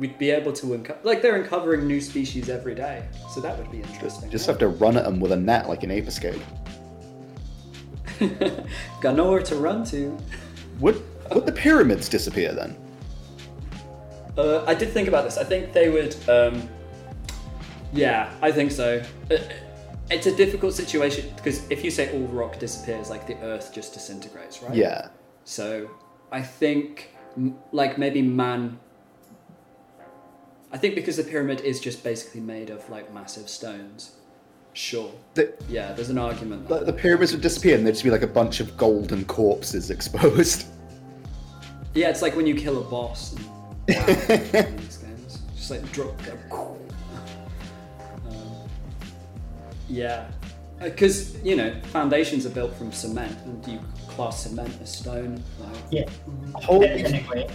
we'd 0.00 0.18
be 0.18 0.30
able 0.30 0.52
to 0.54 0.74
uncover. 0.74 0.98
Like 1.04 1.22
they're 1.22 1.36
uncovering 1.36 1.86
new 1.86 2.00
species 2.00 2.48
every 2.48 2.74
day, 2.74 3.06
so 3.32 3.40
that 3.40 3.56
would 3.56 3.70
be 3.70 3.82
interesting. 3.82 4.30
Just 4.30 4.46
have 4.46 4.58
to 4.58 4.68
run 4.68 4.96
at 4.96 5.04
them 5.04 5.20
with 5.20 5.30
a 5.30 5.36
net 5.36 5.68
like 5.68 5.84
an 5.84 5.92
ape 5.92 6.08
escape. 6.08 6.42
got 9.00 9.14
nowhere 9.14 9.42
to 9.42 9.56
run 9.56 9.84
to. 9.84 10.18
Would 10.80 11.02
would 11.32 11.46
the 11.46 11.52
pyramids 11.52 12.08
disappear 12.08 12.52
then? 12.52 12.76
Uh, 14.36 14.64
I 14.66 14.74
did 14.74 14.90
think 14.90 15.06
about 15.06 15.24
this. 15.24 15.36
I 15.36 15.44
think 15.44 15.72
they 15.72 15.90
would. 15.90 16.16
Um, 16.28 16.68
yeah, 17.92 18.32
I 18.42 18.50
think 18.50 18.72
so. 18.72 19.02
Uh, 19.30 19.36
It's 20.10 20.26
a 20.26 20.34
difficult 20.34 20.74
situation 20.74 21.32
because 21.36 21.70
if 21.70 21.84
you 21.84 21.90
say 21.92 22.12
all 22.12 22.26
rock 22.26 22.58
disappears, 22.58 23.10
like 23.10 23.28
the 23.28 23.36
Earth 23.42 23.72
just 23.72 23.94
disintegrates, 23.94 24.60
right? 24.60 24.74
Yeah. 24.74 25.10
So 25.44 25.88
I 26.32 26.42
think, 26.42 27.14
like 27.70 27.96
maybe 27.96 28.20
man. 28.20 28.80
I 30.72 30.78
think 30.78 30.94
because 30.94 31.16
the 31.16 31.24
pyramid 31.24 31.60
is 31.62 31.80
just 31.80 32.04
basically 32.04 32.40
made 32.40 32.70
of 32.70 32.88
like 32.90 33.12
massive 33.12 33.48
stones. 33.48 34.12
Sure. 34.72 35.10
The, 35.34 35.52
Yeah, 35.68 35.92
there's 35.92 36.10
an 36.10 36.18
argument. 36.18 36.68
the, 36.68 36.84
the 36.84 36.92
pyramids 36.92 37.32
would 37.32 37.40
disappear 37.40 37.76
and 37.76 37.84
there'd 37.84 37.94
just 37.96 38.04
be 38.04 38.10
like 38.10 38.22
a 38.22 38.26
bunch 38.28 38.60
of 38.60 38.76
golden 38.76 39.24
corpses 39.24 39.90
exposed. 39.96 40.66
Yeah, 41.94 42.08
it's 42.08 42.22
like 42.22 42.36
when 42.36 42.46
you 42.46 42.54
kill 42.54 42.78
a 42.80 42.84
boss. 42.88 43.34
And, 43.34 43.46
wow, 43.96 44.06
in 44.06 44.76
these 44.76 44.98
games, 44.98 45.40
just 45.56 45.70
like 45.70 45.90
drop. 45.92 46.20
Um, 48.28 48.68
yeah, 49.88 50.30
because 50.78 51.36
you 51.42 51.56
know 51.56 51.74
foundations 51.86 52.46
are 52.46 52.50
built 52.50 52.72
from 52.76 52.92
cement, 52.92 53.36
and 53.44 53.66
you 53.66 53.80
class 54.06 54.44
cement 54.44 54.72
as 54.80 54.92
stone. 54.94 55.42
Like, 55.58 55.76
Yeah. 55.90 56.04
Holy, 56.54 56.86
Anyway, 56.88 57.48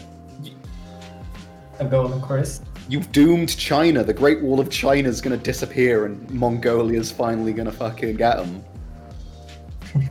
a 1.79 1.85
golden 1.85 2.21
Chris. 2.21 2.61
You've 2.87 3.11
doomed 3.11 3.57
China. 3.57 4.03
The 4.03 4.13
Great 4.13 4.41
Wall 4.41 4.59
of 4.59 4.69
China 4.69 5.09
is 5.09 5.21
gonna 5.21 5.37
disappear 5.37 6.05
and 6.05 6.29
Mongolia's 6.31 7.11
finally 7.11 7.53
gonna 7.53 7.71
fucking 7.71 8.15
get 8.15 8.37
them. 8.37 8.63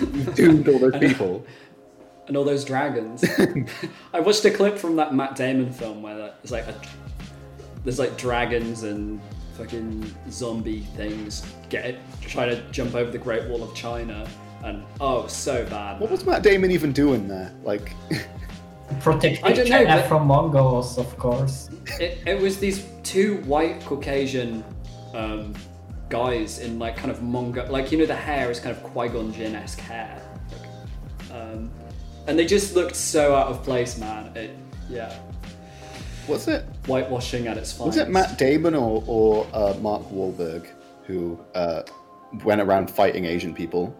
you've 0.00 0.34
doomed 0.34 0.68
all 0.68 0.78
those 0.78 0.98
people. 0.98 1.44
and 2.28 2.36
all 2.36 2.44
those 2.44 2.64
dragons. 2.64 3.24
I 4.14 4.20
watched 4.20 4.44
a 4.44 4.50
clip 4.50 4.78
from 4.78 4.96
that 4.96 5.14
Matt 5.14 5.36
Damon 5.36 5.72
film 5.72 6.02
where 6.02 6.16
there's 6.16 6.50
like 6.50 6.66
a, 6.66 6.74
there's 7.84 7.98
like 7.98 8.16
dragons 8.18 8.82
and 8.82 9.20
fucking 9.56 10.14
zombie 10.30 10.80
things 10.96 11.46
get 11.68 11.98
trying 12.20 12.50
to 12.50 12.62
jump 12.70 12.94
over 12.94 13.10
the 13.10 13.18
Great 13.18 13.48
Wall 13.48 13.62
of 13.62 13.74
China, 13.74 14.28
and 14.64 14.84
oh, 15.00 15.26
so 15.26 15.64
bad. 15.66 16.00
What 16.00 16.10
was 16.10 16.24
Matt 16.26 16.42
Damon 16.42 16.70
even 16.70 16.92
doing 16.92 17.28
there? 17.28 17.52
Like, 17.62 17.92
Protecting 19.00 19.44
I 19.44 19.52
don't 19.52 19.68
know, 19.68 19.84
China 19.84 19.96
but- 19.96 20.08
from 20.08 20.26
Mongols, 20.26 20.98
of 20.98 21.16
course. 21.18 21.70
It, 22.00 22.18
it 22.26 22.40
was 22.40 22.58
these 22.58 22.84
two 23.02 23.38
white 23.42 23.80
Caucasian 23.84 24.64
um, 25.14 25.54
guys 26.08 26.58
in 26.60 26.78
like 26.78 26.96
kind 26.96 27.10
of 27.10 27.22
Mongol, 27.22 27.66
like 27.68 27.90
you 27.90 27.98
know 27.98 28.06
the 28.06 28.14
hair 28.14 28.50
is 28.50 28.60
kind 28.60 28.76
of 28.76 28.82
Qui 28.82 29.08
Gon 29.08 29.32
Jinn 29.32 29.54
esque 29.54 29.80
hair, 29.80 30.20
um, 31.32 31.70
and 32.26 32.38
they 32.38 32.44
just 32.46 32.74
looked 32.74 32.96
so 32.96 33.34
out 33.34 33.48
of 33.48 33.62
place, 33.62 33.98
man. 33.98 34.36
It, 34.36 34.56
yeah, 34.88 35.18
was 36.28 36.48
it 36.48 36.64
whitewashing 36.86 37.46
at 37.48 37.56
its 37.56 37.72
finest. 37.72 37.98
was 37.98 38.06
it 38.06 38.10
Matt 38.10 38.38
Damon 38.38 38.74
or 38.74 39.02
or 39.06 39.46
uh, 39.52 39.74
Mark 39.80 40.02
Wahlberg 40.10 40.68
who 41.04 41.38
uh, 41.54 41.82
went 42.44 42.60
around 42.60 42.90
fighting 42.90 43.24
Asian 43.24 43.54
people? 43.54 43.94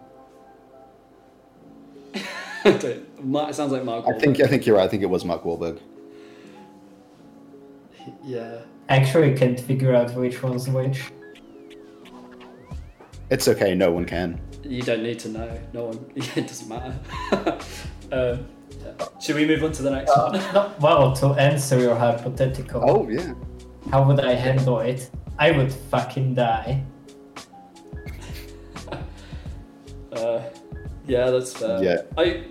Mark, 3.21 3.49
it 3.49 3.53
sounds 3.55 3.71
like 3.71 3.83
Mark. 3.83 4.05
I 4.07 4.17
think 4.19 4.39
I 4.41 4.47
think 4.47 4.65
you're 4.65 4.77
right. 4.77 4.85
I 4.85 4.87
think 4.87 5.03
it 5.03 5.09
was 5.09 5.23
Mark 5.25 5.43
Wahlberg. 5.43 5.79
Yeah. 8.23 8.59
Actually, 8.87 9.33
can't 9.35 9.59
figure 9.59 9.93
out 9.93 10.13
which 10.15 10.41
one's 10.41 10.69
which. 10.69 11.11
It's 13.29 13.47
okay. 13.49 13.75
No 13.75 13.91
one 13.91 14.05
can. 14.05 14.39
You 14.63 14.81
don't 14.81 15.03
need 15.03 15.19
to 15.19 15.29
know. 15.29 15.59
No 15.73 15.85
one. 15.85 15.99
It 16.15 16.47
doesn't 16.47 16.69
matter. 16.69 17.57
um, 18.13 18.47
should 19.21 19.35
we 19.35 19.45
move 19.45 19.61
on 19.63 19.73
to 19.73 19.81
the 19.83 19.91
next 19.91 20.11
Uh, 20.11 20.29
one? 20.29 20.53
no, 20.53 20.71
well, 20.79 21.13
to 21.17 21.27
answer 21.39 21.77
your 21.79 21.95
hypothetical, 21.95 22.81
Oh 22.89 23.09
yeah. 23.09 23.33
how 23.91 24.03
would 24.07 24.19
I 24.21 24.33
handle 24.33 24.79
it? 24.79 25.09
I 25.37 25.51
would 25.51 25.71
fucking 25.91 26.35
die. 26.35 26.83
Uh, 30.13 30.41
yeah, 31.05 31.29
that's 31.29 31.53
fair. 31.53 31.83
Yeah. 31.83 32.01
I. 32.17 32.43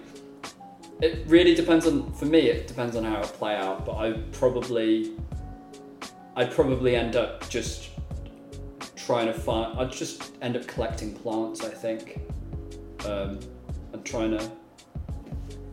It 1.00 1.25
really 1.26 1.55
depends 1.55 1.87
on. 1.87 2.12
For 2.15 2.25
me, 2.25 2.49
it 2.49 2.67
depends 2.67 2.97
on 2.97 3.05
how 3.05 3.21
it 3.21 3.26
play 3.26 3.55
out. 3.55 3.85
But 3.85 3.97
I 3.97 4.12
probably. 4.33 5.12
I'd 6.37 6.50
probably 6.50 6.97
end 6.97 7.17
up 7.17 7.49
just 7.49 7.91
trying 8.95 9.26
to 9.26 9.33
find. 9.33 9.79
I'd 9.79 9.93
just 9.93 10.33
end 10.43 10.57
up 10.57 10.67
collecting 10.67 11.15
plants. 11.15 11.65
I 11.65 11.69
think, 11.69 12.21
um, 13.05 13.38
and 13.93 14.05
trying 14.05 14.31
to 14.38 14.50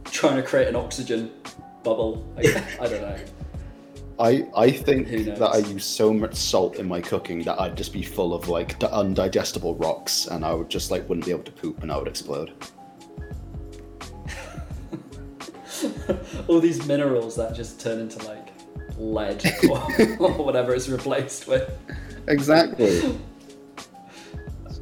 trying 0.06 0.36
to 0.36 0.44
create 0.44 0.68
an 0.68 0.75
oxygen 0.75 1.32
bubble. 1.84 2.27
I, 2.38 2.42
I 2.82 2.88
don't 2.88 3.01
know. 3.01 3.20
I 4.20 4.48
I 4.56 4.72
think 4.72 5.08
that 5.08 5.42
I 5.42 5.58
use 5.58 5.86
so 5.86 6.13
much 6.13 6.36
salt 6.36 6.75
in 6.75 6.88
my 6.88 7.01
cooking 7.01 7.44
that 7.44 7.60
I'd 7.60 7.75
just 7.77 7.94
be 7.94 8.03
full 8.03 8.34
of 8.34 8.50
like 8.50 8.77
undigestible 8.80 9.82
rocks, 9.82 10.27
and 10.27 10.46
I 10.46 10.53
would 10.53 10.70
just 10.70 10.92
like 10.92 11.08
wouldn't 11.08 11.25
be 11.25 11.32
able 11.32 11.44
to 11.44 11.51
poop, 11.51 11.82
and 11.82 11.92
I 11.92 11.98
would 11.98 12.08
explode. 12.08 12.53
all 16.48 16.60
these 16.60 16.86
minerals 16.86 17.36
that 17.36 17.53
just 17.55 17.79
turn 17.79 18.00
into 18.00 18.19
like 18.27 18.50
lead 18.98 19.43
or, 19.69 19.77
or 20.19 20.31
whatever 20.45 20.74
it's 20.74 20.89
replaced 20.89 21.48
with. 21.48 21.69
Exactly. 22.27 23.00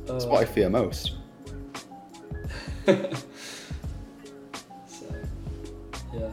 That's 0.06 0.26
Uh, 0.26 0.28
what 0.28 0.42
I 0.42 0.46
fear 0.46 0.70
most. 0.70 1.16
so, 4.88 5.06
yeah. 6.14 6.32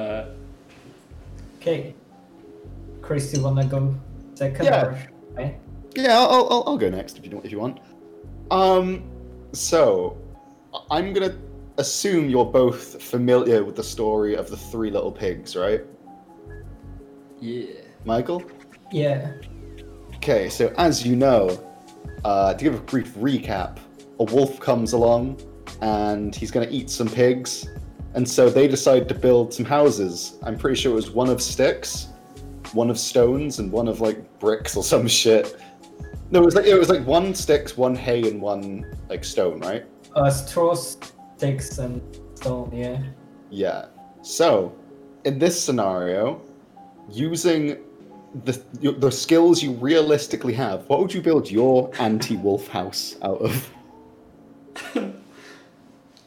Uh, 0.00 0.26
Okay. 1.60 1.94
Chris, 3.00 3.32
you 3.32 3.42
wanna 3.42 3.64
go 3.64 3.94
second? 4.34 4.66
Yeah. 4.66 4.84
Or, 4.86 4.98
right? 5.34 5.58
Yeah, 5.94 6.18
I'll, 6.18 6.46
I'll, 6.50 6.64
I'll 6.66 6.76
go 6.78 6.90
next 6.90 7.16
if 7.16 7.24
you 7.24 7.30
don't, 7.30 7.44
if 7.44 7.50
you 7.52 7.58
want. 7.58 7.78
Um, 8.50 9.02
so 9.52 10.18
I'm 10.90 11.14
gonna 11.14 11.34
assume 11.78 12.28
you're 12.28 12.44
both 12.44 13.02
familiar 13.02 13.64
with 13.64 13.76
the 13.76 13.82
story 13.82 14.34
of 14.34 14.48
the 14.48 14.56
three 14.56 14.90
little 14.90 15.12
pigs, 15.12 15.56
right, 15.56 15.84
yeah. 17.40 17.66
Michael? 18.04 18.42
Yeah. 18.92 19.32
Okay, 20.16 20.48
so 20.48 20.72
as 20.78 21.04
you 21.04 21.16
know, 21.16 21.62
uh, 22.24 22.54
to 22.54 22.64
give 22.64 22.74
a 22.74 22.78
brief 22.78 23.14
recap, 23.14 23.78
a 24.20 24.24
wolf 24.24 24.60
comes 24.60 24.92
along 24.92 25.40
and 25.80 26.34
he's 26.34 26.50
going 26.50 26.66
to 26.66 26.74
eat 26.74 26.88
some 26.88 27.08
pigs, 27.08 27.68
and 28.14 28.26
so 28.28 28.48
they 28.48 28.68
decide 28.68 29.08
to 29.08 29.14
build 29.14 29.52
some 29.52 29.64
houses. 29.64 30.38
I'm 30.42 30.56
pretty 30.56 30.80
sure 30.80 30.92
it 30.92 30.94
was 30.94 31.10
one 31.10 31.28
of 31.28 31.42
sticks, 31.42 32.08
one 32.72 32.88
of 32.88 32.98
stones, 32.98 33.58
and 33.58 33.70
one 33.70 33.88
of 33.88 34.00
like 34.00 34.38
bricks 34.38 34.76
or 34.76 34.84
some 34.84 35.06
shit. 35.08 35.60
No, 36.30 36.40
it 36.40 36.44
was 36.44 36.54
like 36.54 36.66
it 36.66 36.78
was 36.78 36.88
like 36.88 37.04
one 37.06 37.34
sticks, 37.34 37.76
one 37.76 37.94
hay, 37.94 38.22
and 38.22 38.40
one 38.40 38.96
like 39.08 39.24
stone, 39.24 39.60
right? 39.60 39.84
Uh, 40.14 40.30
straw, 40.30 40.74
sticks, 41.36 41.78
and 41.78 42.00
stone. 42.34 42.70
Yeah. 42.72 43.02
Yeah. 43.50 43.86
So, 44.22 44.74
in 45.24 45.38
this 45.38 45.60
scenario, 45.60 46.40
using 47.10 47.78
the 48.44 48.60
the 48.98 49.10
skills 49.10 49.62
you 49.62 49.72
realistically 49.72 50.54
have, 50.54 50.88
what 50.88 51.00
would 51.00 51.14
you 51.14 51.20
build 51.20 51.50
your 51.50 51.90
anti-wolf 51.98 52.68
house 52.68 53.16
out 53.22 53.40
of? 53.40 53.70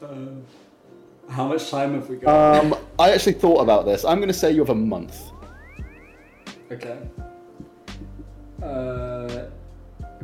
Uh, 0.01 0.05
how 1.29 1.47
much 1.47 1.69
time 1.69 1.93
have 1.95 2.09
we 2.09 2.17
got? 2.17 2.61
Um, 2.63 2.75
I 2.97 3.11
actually 3.11 3.33
thought 3.33 3.61
about 3.61 3.85
this. 3.85 4.05
I'm 4.05 4.17
going 4.17 4.29
to 4.29 4.33
say 4.33 4.51
you 4.51 4.61
have 4.61 4.69
a 4.69 4.75
month. 4.75 5.31
Okay. 6.71 6.97
Uh, 8.61 9.45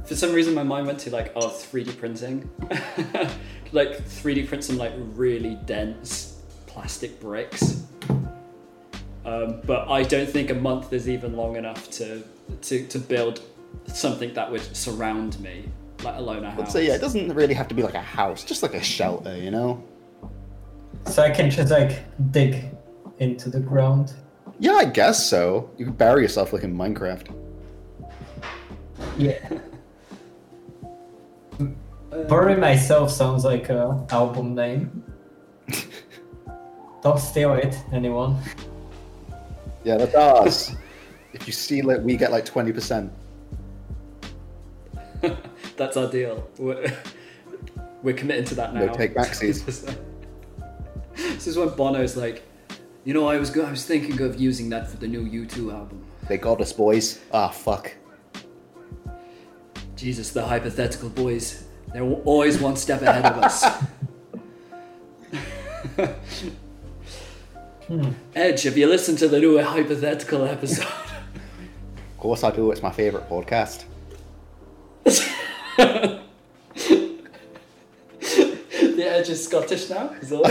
for 0.05 0.15
some 0.15 0.33
reason, 0.33 0.53
my 0.53 0.63
mind 0.63 0.87
went 0.87 0.99
to 0.99 1.09
like, 1.09 1.31
oh, 1.35 1.47
3D 1.47 1.97
printing. 1.97 2.49
like 3.73 3.99
3D 4.03 4.47
print 4.47 4.63
some 4.63 4.77
like 4.77 4.93
really 5.15 5.55
dense 5.65 6.41
plastic 6.67 7.19
bricks. 7.19 7.83
Um, 9.25 9.61
but 9.65 9.87
I 9.89 10.03
don't 10.03 10.29
think 10.29 10.49
a 10.49 10.55
month 10.55 10.91
is 10.93 11.07
even 11.07 11.35
long 11.35 11.55
enough 11.55 11.89
to 11.91 12.23
to, 12.61 12.85
to 12.87 12.99
build 12.99 13.41
something 13.87 14.33
that 14.33 14.51
would 14.51 14.61
surround 14.75 15.39
me, 15.39 15.69
let 16.03 16.15
alone 16.15 16.43
a 16.43 16.51
house. 16.51 16.73
So 16.73 16.79
yeah, 16.79 16.95
it 16.95 17.01
doesn't 17.01 17.33
really 17.33 17.53
have 17.53 17.67
to 17.69 17.75
be 17.75 17.83
like 17.83 17.93
a 17.93 18.01
house, 18.01 18.43
just 18.43 18.63
like 18.63 18.73
a 18.73 18.83
shelter, 18.83 19.37
you 19.37 19.51
know? 19.51 19.83
So 21.07 21.23
I 21.23 21.29
can 21.29 21.49
just 21.49 21.71
like 21.71 22.03
dig 22.31 22.65
into 23.19 23.49
the 23.49 23.59
ground. 23.59 24.13
Yeah, 24.59 24.73
I 24.73 24.85
guess 24.85 25.29
so. 25.29 25.71
You 25.77 25.85
can 25.85 25.93
bury 25.95 26.21
yourself 26.21 26.53
like 26.53 26.63
in 26.63 26.75
Minecraft. 26.75 27.33
Yeah. 29.17 29.39
Uh, 32.13 32.23
Bury 32.25 32.55
myself 32.55 33.09
sounds 33.09 33.43
like 33.43 33.69
a 33.69 34.05
album 34.11 34.53
name. 34.53 35.03
Don't 37.01 37.19
steal 37.19 37.53
it, 37.53 37.75
anyone. 37.91 38.37
Yeah, 39.83 39.97
that's 39.97 40.13
ours. 40.13 40.75
if 41.33 41.47
you 41.47 41.53
steal 41.53 41.89
it, 41.89 42.03
we 42.03 42.15
get 42.15 42.31
like 42.31 42.45
20%. 42.45 43.09
That's 45.75 45.97
our 45.97 46.09
deal. 46.09 46.47
We're, 46.59 46.95
we're 48.03 48.13
committing 48.15 48.45
to 48.45 48.55
that 48.55 48.73
now. 48.73 48.85
No 48.85 48.93
take 48.93 49.15
backsies. 49.15 49.65
this 51.15 51.47
is 51.47 51.57
when 51.57 51.69
Bono's 51.69 52.15
like, 52.15 52.43
you 53.05 53.13
know, 53.13 53.27
I 53.27 53.37
was 53.37 53.49
go- 53.49 53.65
I 53.65 53.71
was 53.71 53.85
thinking 53.85 54.21
of 54.21 54.39
using 54.39 54.69
that 54.69 54.89
for 54.89 54.97
the 54.97 55.07
new 55.07 55.25
U2 55.25 55.73
album. 55.73 56.05
They 56.27 56.37
got 56.37 56.61
us, 56.61 56.71
boys. 56.71 57.19
Ah, 57.33 57.49
fuck. 57.49 57.93
Jesus, 59.95 60.31
the 60.31 60.45
hypothetical 60.45 61.09
boys. 61.09 61.65
They're 61.93 62.03
always 62.03 62.59
one 62.59 62.75
step 62.75 63.01
ahead 63.01 63.25
of 63.25 63.43
us. 63.43 63.65
Hmm. 67.87 68.11
Edge, 68.33 68.63
have 68.63 68.77
you 68.77 68.87
listened 68.87 69.17
to 69.19 69.27
the 69.27 69.39
new 69.39 69.61
hypothetical 69.61 70.45
episode? 70.45 70.85
Of 70.85 72.17
course 72.17 72.41
I 72.45 72.51
do. 72.51 72.71
It's 72.71 72.81
my 72.81 72.91
favourite 72.91 73.29
podcast. 73.29 73.83
the 75.03 76.21
Edge 78.97 79.29
is 79.29 79.43
Scottish 79.43 79.89
now, 79.89 80.07
Chris 80.07 80.23
is 80.23 80.31
all. 80.31 80.45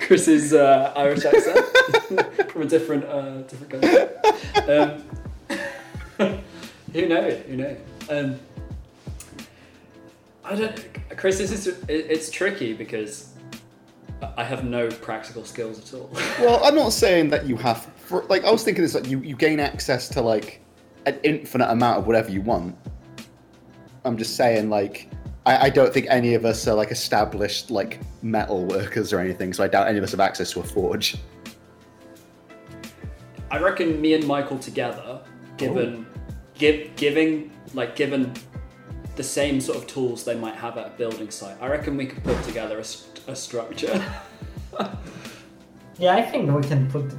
Chris's 0.00 0.54
uh, 0.54 0.94
Irish 0.96 1.26
accent 1.26 1.66
from 2.50 2.62
a 2.62 2.66
different, 2.66 3.04
uh, 3.04 3.42
different 3.42 3.70
country. 3.70 3.98
Um, 6.18 6.42
who 6.94 7.06
knows? 7.06 7.42
Who 7.46 7.56
knows? 7.56 7.78
Um, 8.08 8.38
I 10.46 10.54
don't, 10.54 11.16
Chris. 11.16 11.38
This 11.38 11.50
is 11.50 11.82
it's 11.88 12.30
tricky 12.30 12.72
because 12.72 13.34
I 14.36 14.44
have 14.44 14.64
no 14.64 14.88
practical 14.88 15.44
skills 15.44 15.78
at 15.78 15.98
all. 15.98 16.10
Well, 16.40 16.64
I'm 16.64 16.74
not 16.74 16.92
saying 16.92 17.30
that 17.30 17.46
you 17.46 17.56
have. 17.56 17.84
For, 17.96 18.22
like, 18.24 18.44
I 18.44 18.52
was 18.52 18.62
thinking 18.62 18.82
this 18.84 18.94
like 18.94 19.08
you, 19.08 19.18
you 19.20 19.34
gain 19.34 19.58
access 19.58 20.08
to 20.10 20.20
like 20.20 20.62
an 21.06 21.18
infinite 21.24 21.70
amount 21.70 21.98
of 21.98 22.06
whatever 22.06 22.30
you 22.30 22.40
want. 22.40 22.76
I'm 24.04 24.16
just 24.16 24.36
saying 24.36 24.70
like 24.70 25.10
I, 25.46 25.66
I 25.66 25.70
don't 25.70 25.92
think 25.92 26.06
any 26.08 26.34
of 26.34 26.44
us 26.44 26.66
are 26.68 26.74
like 26.74 26.90
established 26.90 27.70
like 27.70 28.00
metal 28.22 28.64
workers 28.64 29.12
or 29.12 29.18
anything, 29.18 29.52
so 29.52 29.64
I 29.64 29.68
doubt 29.68 29.88
any 29.88 29.98
of 29.98 30.04
us 30.04 30.12
have 30.12 30.20
access 30.20 30.52
to 30.52 30.60
a 30.60 30.64
forge. 30.64 31.16
I 33.50 33.58
reckon 33.58 34.00
me 34.00 34.14
and 34.14 34.26
Michael 34.26 34.58
together, 34.58 35.20
given 35.56 36.06
oh. 36.08 36.20
give, 36.54 36.94
giving 36.96 37.50
like 37.74 37.96
given 37.96 38.32
the 39.16 39.24
same 39.24 39.60
sort 39.60 39.78
of 39.78 39.86
tools 39.86 40.24
they 40.24 40.34
might 40.34 40.54
have 40.54 40.76
at 40.78 40.86
a 40.86 40.90
building 40.90 41.30
site, 41.30 41.56
I 41.60 41.68
reckon 41.68 41.96
we 41.96 42.06
could 42.06 42.22
put 42.22 42.42
together 42.44 42.78
a, 42.78 42.84
st- 42.84 43.20
a 43.26 43.34
structure. 43.34 44.02
Yeah, 45.98 46.14
I 46.14 46.20
think 46.20 46.50
we 46.50 46.62
can 46.62 46.90
put 46.90 47.10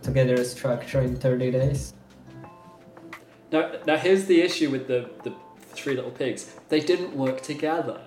together 0.00 0.34
a 0.34 0.44
structure 0.44 1.02
in 1.02 1.16
30 1.16 1.50
days. 1.50 1.92
now, 3.50 3.72
now 3.86 3.96
here's 3.98 4.24
the 4.24 4.40
issue 4.40 4.70
with 4.70 4.86
the 4.86 5.10
the 5.22 5.34
three 5.74 5.94
little 5.94 6.10
pigs. 6.10 6.54
They 6.70 6.80
didn't 6.80 7.14
work 7.14 7.42
together. 7.42 8.00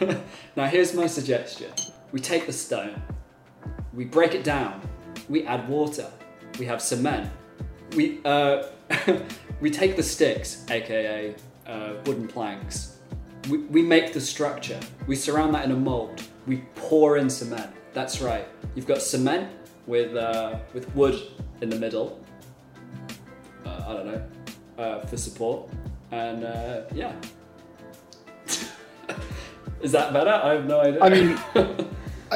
now 0.56 0.66
here's 0.66 0.92
my 0.92 1.06
suggestion: 1.06 1.70
we 2.12 2.20
take 2.20 2.44
the 2.44 2.52
stone, 2.52 3.02
we 3.94 4.04
break 4.04 4.34
it 4.34 4.44
down, 4.44 4.82
we 5.30 5.46
add 5.46 5.66
water, 5.66 6.10
we 6.58 6.66
have 6.66 6.82
cement, 6.82 7.30
we 7.96 8.20
uh, 8.26 8.64
we 9.60 9.70
take 9.70 9.96
the 9.96 10.02
sticks, 10.02 10.66
aka 10.70 11.34
uh, 11.66 11.94
wooden 12.06 12.28
planks. 12.28 12.98
We, 13.48 13.58
we 13.58 13.82
make 13.82 14.12
the 14.12 14.20
structure. 14.20 14.78
We 15.06 15.16
surround 15.16 15.54
that 15.54 15.64
in 15.64 15.72
a 15.72 15.76
mold. 15.76 16.22
We 16.46 16.58
pour 16.74 17.16
in 17.16 17.28
cement. 17.28 17.70
That's 17.92 18.20
right. 18.20 18.46
You've 18.74 18.86
got 18.86 19.02
cement 19.02 19.50
with 19.86 20.14
uh, 20.16 20.58
with 20.74 20.94
wood 20.94 21.20
in 21.60 21.68
the 21.68 21.76
middle. 21.76 22.20
Uh, 23.66 23.84
I 23.88 23.92
don't 23.92 24.06
know 24.06 24.22
uh, 24.78 25.06
for 25.06 25.16
support, 25.16 25.68
and 26.10 26.44
uh, 26.44 26.82
yeah. 26.94 27.12
Is 29.82 29.90
that 29.92 30.12
better? 30.12 30.30
I 30.30 30.54
have 30.54 30.66
no 30.66 30.80
idea. 30.80 31.02
I 31.02 31.08
mean, 31.08 31.38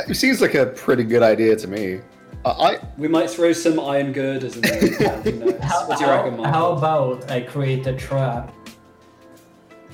it 0.08 0.16
seems 0.16 0.40
like 0.40 0.54
a 0.54 0.66
pretty 0.66 1.04
good 1.04 1.22
idea 1.22 1.54
to 1.56 1.68
me. 1.68 2.00
I, 2.44 2.50
I 2.50 2.78
we 2.98 3.06
might 3.08 3.30
throw 3.30 3.52
some 3.52 3.78
iron 3.78 4.12
girders 4.12 4.56
in 4.56 4.62
there. 4.62 5.58
How, 5.62 5.88
What 5.88 5.98
do 5.98 6.04
you 6.04 6.10
how- 6.10 6.16
reckon, 6.16 6.36
Michael? 6.38 6.52
how 6.52 6.72
about 6.72 7.30
I 7.30 7.40
create 7.42 7.86
a 7.86 7.94
trap? 7.94 8.52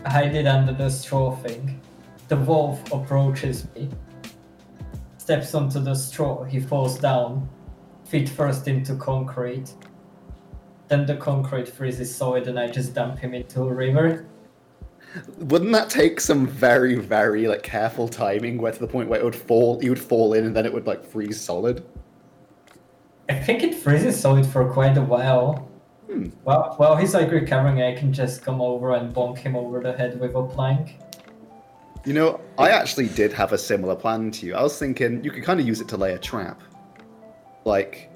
Hide 0.07 0.35
it 0.35 0.47
under 0.47 0.73
the 0.73 0.91
straw 0.91 1.35
thing. 1.37 1.81
The 2.29 2.37
wolf 2.37 2.93
approaches 2.93 3.67
me, 3.75 3.88
steps 5.19 5.55
onto 5.55 5.81
the 5.81 5.95
straw, 5.95 6.45
he 6.45 6.61
falls 6.61 6.99
down, 6.99 7.49
feet 8.05 8.29
first 8.29 8.69
into 8.69 8.97
concrete. 8.97 9.75
Then 10.88 11.07
the 11.07 11.17
concrete 11.17 11.69
freezes 11.69 12.15
solid 12.15 12.49
and 12.49 12.59
I 12.59 12.69
just 12.69 12.95
dump 12.95 13.19
him 13.19 13.35
into 13.35 13.62
a 13.62 13.73
river. 13.73 14.27
wouldn't 15.38 15.73
that 15.73 15.91
take 15.91 16.21
some 16.21 16.47
very 16.47 16.95
very 16.95 17.47
like 17.49 17.62
careful 17.62 18.09
timing, 18.09 18.59
where 18.59 18.73
to 18.73 18.79
the 18.79 18.88
point 18.88 19.09
where 19.09 19.21
it 19.21 19.25
would 19.25 19.37
fall, 19.37 19.79
you 19.83 19.91
would 19.91 20.01
fall 20.01 20.35
in, 20.35 20.45
and 20.47 20.57
then 20.57 20.67
it 20.67 20.73
would 20.73 20.87
like 20.87 21.05
freeze 21.05 21.41
solid. 21.41 21.85
I 23.29 23.35
think 23.35 23.62
it 23.62 23.75
freezes 23.75 24.19
solid 24.19 24.47
for 24.47 24.71
quite 24.73 24.97
a 24.97 25.03
while. 25.03 25.69
Hmm. 26.12 26.29
Well, 26.44 26.75
while 26.77 26.96
he's 26.96 27.14
like 27.14 27.31
recovering, 27.31 27.83
I 27.83 27.94
can 27.94 28.12
just 28.12 28.42
come 28.42 28.61
over 28.61 28.94
and 28.94 29.14
bonk 29.14 29.38
him 29.38 29.57
over 29.57 29.81
the 29.81 29.94
head 29.94 30.20
with 30.20 30.35
a 30.35 30.42
plank. 30.42 30.98
You 32.05 32.12
know, 32.12 32.40
I 32.59 32.70
actually 32.70 33.09
did 33.09 33.33
have 33.33 33.53
a 33.53 33.59
similar 33.59 33.96
plan 33.96 34.31
to 34.33 34.46
you. 34.46 34.55
I 34.55 34.62
was 34.62 34.79
thinking 34.79 35.25
you 35.25 35.31
could 35.31 35.44
kind 35.44 35.59
of 35.59 35.66
use 35.66 35.81
it 35.81 35.88
to 35.88 35.96
lay 35.96 36.12
a 36.12 36.18
trap. 36.18 36.61
Like, 37.64 38.11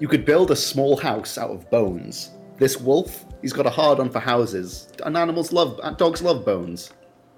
you 0.00 0.08
could 0.08 0.24
build 0.24 0.50
a 0.50 0.56
small 0.56 0.96
house 0.96 1.38
out 1.38 1.50
of 1.50 1.70
bones. 1.70 2.30
This 2.56 2.80
wolf, 2.80 3.26
he's 3.42 3.52
got 3.52 3.66
a 3.66 3.70
hard 3.70 4.00
on 4.00 4.10
for 4.10 4.18
houses, 4.18 4.88
and 5.04 5.16
animals 5.16 5.52
love, 5.52 5.78
dogs 5.98 6.22
love 6.22 6.44
bones. 6.44 6.94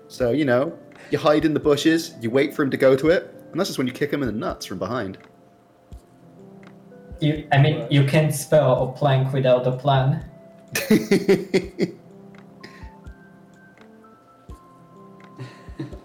So, 0.06 0.30
you 0.30 0.44
know, 0.44 0.78
you 1.10 1.18
hide 1.18 1.44
in 1.44 1.52
the 1.52 1.60
bushes, 1.60 2.14
you 2.20 2.30
wait 2.30 2.54
for 2.54 2.62
him 2.62 2.70
to 2.70 2.76
go 2.76 2.96
to 2.96 3.08
it, 3.08 3.34
and 3.50 3.60
that's 3.60 3.68
just 3.68 3.78
when 3.78 3.86
you 3.86 3.92
kick 3.92 4.10
him 4.10 4.22
in 4.22 4.28
the 4.28 4.32
nuts 4.32 4.64
from 4.64 4.78
behind. 4.78 5.18
You, 7.20 7.46
I 7.50 7.58
mean, 7.58 7.86
you 7.90 8.04
can't 8.04 8.32
spell 8.34 8.88
a 8.88 8.92
plank 8.92 9.32
without 9.32 9.66
a 9.66 9.72
plan. 9.72 10.24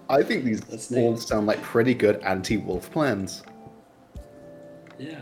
I 0.10 0.22
think 0.22 0.44
these 0.46 0.62
That's 0.62 0.92
all 0.92 1.12
neat. 1.14 1.20
sound 1.20 1.48
like 1.48 1.62
pretty 1.62 1.94
good 1.94 2.22
anti-wolf 2.22 2.92
plans. 2.92 3.44
Yeah. 5.00 5.20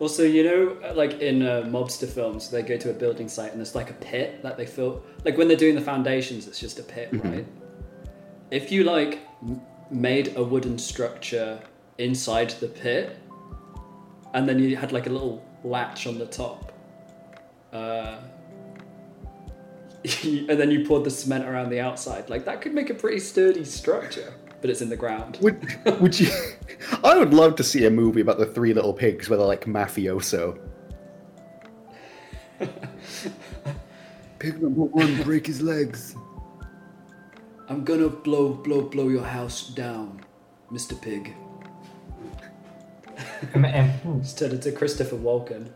Also, 0.00 0.24
you 0.24 0.42
know, 0.42 0.92
like 0.94 1.20
in 1.20 1.42
uh, 1.42 1.62
mobster 1.66 2.08
films, 2.08 2.50
they 2.50 2.62
go 2.62 2.76
to 2.76 2.90
a 2.90 2.92
building 2.92 3.28
site 3.28 3.50
and 3.52 3.60
there's 3.60 3.74
like 3.76 3.90
a 3.90 3.94
pit 3.94 4.42
that 4.42 4.56
they 4.56 4.66
fill. 4.66 5.02
Like 5.24 5.38
when 5.38 5.46
they're 5.46 5.56
doing 5.56 5.76
the 5.76 5.80
foundations, 5.80 6.48
it's 6.48 6.58
just 6.58 6.80
a 6.80 6.82
pit, 6.82 7.10
right? 7.12 7.46
If 8.50 8.72
you 8.72 8.82
like 8.82 9.20
m- 9.42 9.60
made 9.90 10.36
a 10.36 10.42
wooden 10.42 10.78
structure 10.78 11.60
inside 11.98 12.50
the 12.58 12.66
pit, 12.66 13.16
and 14.34 14.48
then 14.48 14.58
you 14.58 14.76
had 14.76 14.92
like 14.92 15.06
a 15.06 15.10
little 15.10 15.44
latch 15.64 16.06
on 16.06 16.18
the 16.18 16.26
top, 16.26 16.72
uh, 17.72 18.18
and 20.24 20.48
then 20.48 20.70
you 20.70 20.84
poured 20.84 21.04
the 21.04 21.10
cement 21.10 21.44
around 21.44 21.70
the 21.70 21.80
outside, 21.80 22.28
like 22.28 22.44
that 22.44 22.60
could 22.60 22.74
make 22.74 22.90
a 22.90 22.94
pretty 22.94 23.20
sturdy 23.20 23.64
structure. 23.64 24.32
But 24.60 24.70
it's 24.70 24.80
in 24.80 24.88
the 24.88 24.96
ground. 24.96 25.38
Would 25.40 25.60
would 26.00 26.20
you? 26.20 26.30
I 27.04 27.18
would 27.18 27.34
love 27.34 27.56
to 27.56 27.64
see 27.64 27.84
a 27.86 27.90
movie 27.90 28.20
about 28.20 28.38
the 28.38 28.46
three 28.46 28.72
little 28.72 28.92
pigs 28.92 29.28
where 29.28 29.36
they're 29.36 29.46
like 29.46 29.64
mafioso. 29.64 30.56
Pig 34.38 34.62
number 34.62 34.82
one, 34.82 35.22
break 35.22 35.46
his 35.46 35.60
legs. 35.62 36.14
I'm 37.68 37.84
gonna 37.84 38.08
blow, 38.08 38.54
blow, 38.54 38.82
blow 38.82 39.08
your 39.08 39.24
house 39.24 39.68
down, 39.68 40.20
Mr. 40.70 41.00
Pig. 41.00 41.34
Um, 43.54 43.64
um, 43.64 44.22
Just 44.22 44.38
turn 44.38 44.52
into 44.52 44.72
Christopher 44.72 45.16
Walken. 45.16 45.68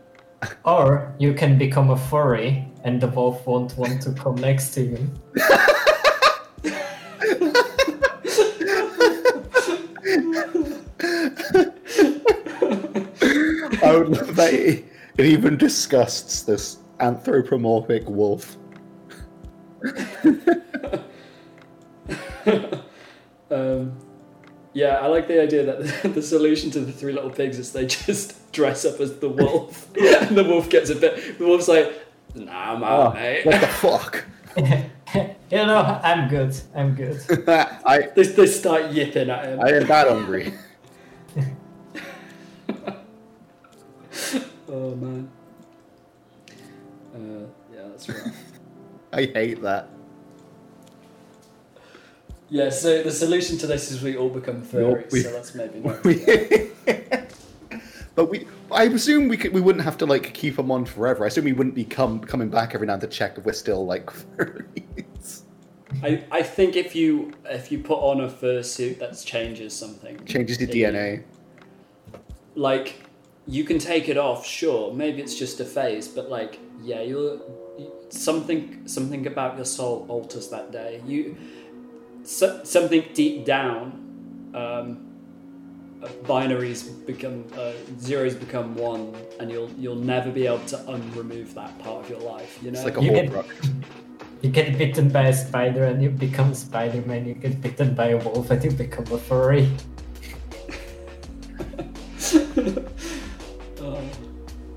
Or 0.65 1.13
you 1.19 1.33
can 1.33 1.57
become 1.57 1.89
a 1.89 1.97
furry 1.97 2.65
and 2.83 3.01
the 3.01 3.07
wolf 3.07 3.45
won't 3.45 3.75
want 3.77 4.01
to 4.03 4.13
come 4.13 4.35
next 4.35 4.73
to 4.75 4.81
you. 4.81 5.09
I 13.83 13.95
would 13.95 14.09
love 14.09 14.35
that 14.35 14.53
it, 14.53 14.85
it 15.17 15.25
even 15.25 15.57
disgusts 15.57 16.43
this 16.43 16.77
anthropomorphic 16.99 18.07
wolf. 18.07 18.57
Um, 23.49 23.97
yeah, 24.77 24.97
I 24.99 25.07
like 25.07 25.27
the 25.27 25.41
idea 25.41 25.65
that 25.65 26.03
the, 26.03 26.09
the 26.19 26.21
solution 26.21 26.69
to 26.71 26.79
the 26.81 26.91
three 26.91 27.11
little 27.11 27.31
pigs 27.31 27.57
is 27.57 27.71
they 27.71 27.87
just 27.87 28.51
dress 28.51 28.85
up 28.85 28.99
as 28.99 29.17
the 29.17 29.27
wolf, 29.27 29.87
and 29.97 30.37
the 30.37 30.43
wolf 30.43 30.69
gets 30.69 30.91
a 30.91 30.95
bit. 30.95 31.39
The 31.39 31.45
wolf's 31.45 31.67
like, 31.67 31.91
"Nah, 32.35 32.73
I'm 32.75 32.83
out, 32.83 33.11
Oh, 33.11 33.13
mate." 33.15 33.43
what 33.43 33.59
the 33.59 33.67
fuck? 33.67 34.25
you 34.55 35.65
know, 35.65 35.99
I'm 36.03 36.29
good. 36.29 36.55
I'm 36.75 36.93
good. 36.93 37.19
I 37.47 38.09
They, 38.15 38.21
they 38.21 38.45
start 38.45 38.91
yipping 38.91 39.31
at 39.31 39.45
him. 39.45 39.59
I 39.59 39.69
am 39.71 39.87
that 39.87 40.07
hungry. 40.07 40.53
Oh 44.69 44.95
man. 44.95 45.29
Uh, 47.15 47.47
yeah, 47.73 47.87
that's 47.89 48.09
right. 48.09 48.33
I 49.13 49.21
hate 49.25 49.61
that. 49.63 49.89
Yeah, 52.49 52.69
so 52.69 53.03
the 53.03 53.11
solution 53.11 53.57
to 53.59 53.67
this 53.67 53.91
is 53.91 54.01
we 54.01 54.17
all 54.17 54.29
become 54.29 54.61
furries, 54.63 55.11
we- 55.11 55.21
so 55.21 55.31
that's 55.31 55.55
maybe 55.55 55.79
not. 55.79 56.03
but 58.15 58.29
we, 58.29 58.47
I 58.71 58.83
assume 58.83 59.27
we 59.27 59.37
could, 59.37 59.53
we 59.53 59.61
wouldn't 59.61 59.83
have 59.85 59.97
to 59.99 60.05
like 60.05 60.33
keep 60.33 60.55
them 60.55 60.71
on 60.71 60.85
forever. 60.85 61.23
I 61.23 61.27
assume 61.27 61.45
we 61.45 61.53
wouldn't 61.53 61.75
be 61.75 61.85
come, 61.85 62.19
coming 62.19 62.49
back 62.49 62.73
every 62.75 62.87
now 62.87 62.97
to 62.97 63.07
check 63.07 63.37
if 63.37 63.45
we're 63.45 63.53
still 63.53 63.85
like 63.85 64.05
furries. 64.37 65.43
I, 66.03 66.23
I 66.31 66.43
think 66.43 66.75
if 66.75 66.95
you 66.95 67.31
if 67.45 67.71
you 67.71 67.79
put 67.79 67.99
on 67.99 68.21
a 68.21 68.27
fursuit 68.27 68.99
that 68.99 69.17
changes 69.25 69.73
something 69.73 70.23
Changes 70.25 70.57
the 70.57 70.67
DNA. 70.67 71.23
like 72.55 73.03
you 73.47 73.63
can 73.63 73.79
take 73.79 74.09
it 74.09 74.17
off 74.17 74.45
sure 74.45 74.93
maybe 74.93 75.21
it's 75.21 75.39
just 75.39 75.61
a 75.61 75.65
phase 75.65 76.09
but 76.09 76.29
like 76.29 76.59
yeah 76.81 76.99
you'll 77.01 77.39
you, 77.79 77.89
something 78.09 78.85
something 78.85 79.25
about 79.27 79.55
your 79.55 79.63
soul 79.65 80.05
alters 80.09 80.49
that 80.49 80.71
day 80.73 81.01
you 81.05 81.37
so, 82.27 82.61
something 82.63 83.03
deep 83.13 83.45
down 83.45 83.79
um, 84.53 84.87
uh, 86.03 86.07
binaries 86.23 86.81
become 87.05 87.45
uh, 87.57 87.71
zeros 87.99 88.35
become 88.35 88.75
one 88.75 89.15
and 89.39 89.49
you'll 89.51 89.71
you'll 89.81 90.03
never 90.13 90.29
be 90.29 90.45
able 90.45 90.65
to 90.73 90.77
unremove 90.93 91.53
that 91.53 91.71
part 91.79 92.03
of 92.03 92.09
your 92.09 92.19
life 92.19 92.59
you 92.61 92.69
know 92.71 92.77
It's 92.79 92.85
like 92.85 92.97
a 92.97 93.03
You 93.03 93.11
whole 93.13 93.23
get- 93.23 93.33
rock. 93.33 93.47
You 94.43 94.49
get 94.51 94.77
bitten 94.77 95.09
by 95.09 95.29
a 95.29 95.33
spider 95.33 95.85
and 95.85 95.97
you 96.03 96.09
become 96.11 96.53
Spider-Man. 96.53 97.25
You 97.25 97.33
get 97.33 97.59
bitten 97.59 97.95
by 97.95 98.09
a 98.09 98.17
wolf 98.17 98.51
and 98.51 98.63
you 98.63 98.69
become 98.69 99.07
a 99.11 99.17
furry. 99.17 99.67
Oh. 103.79 104.01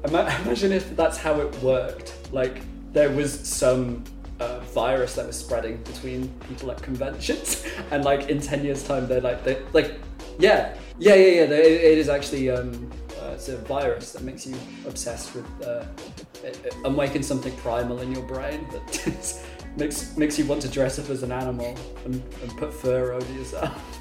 Imagine 0.05 0.73
if 0.73 0.97
that's 0.97 1.19
how 1.19 1.41
it 1.41 1.55
worked. 1.63 2.15
Like 2.33 2.63
there 2.93 3.11
was 3.11 3.33
some 3.39 4.05
uh, 4.41 4.61
virus 4.75 5.15
that 5.15 5.27
was 5.27 5.37
spreading 5.39 5.77
between 5.85 6.29
people 6.49 6.71
at 6.71 6.83
conventions, 6.83 7.65
and 7.91 8.05
like 8.05 8.29
in 8.29 8.41
ten 8.41 8.65
years' 8.65 8.83
time, 8.85 9.07
they're 9.07 9.21
like, 9.21 9.45
they 9.45 9.59
like, 9.73 10.01
yeah, 10.39 10.75
yeah, 10.99 11.15
yeah, 11.15 11.41
yeah. 11.41 11.47
they- 11.47 11.93
It, 11.93 11.99
is 11.99 12.09
actually 12.09 12.51
um, 12.51 12.91
uh, 13.21 13.33
it's 13.35 13.49
a 13.49 13.57
virus 13.59 14.13
that 14.13 14.23
makes 14.23 14.47
you 14.47 14.57
obsessed 14.87 15.35
with 15.35 15.47
uh, 15.67 15.85
it, 16.43 16.59
it, 16.65 16.75
awaken 16.85 17.23
something 17.23 17.55
primal 17.59 18.01
in 18.01 18.13
your 18.13 18.23
brain 18.27 18.67
that 18.73 19.45
makes 19.77 20.17
makes 20.17 20.39
you 20.39 20.47
want 20.47 20.63
to 20.63 20.69
dress 20.69 20.99
up 20.99 21.11
as 21.11 21.23
an 21.23 21.33
animal 21.33 21.77
and, 22.05 22.15
and 22.43 22.57
put 22.57 22.73
fur 22.73 23.13
over 23.13 23.33
yourself. 23.33 23.77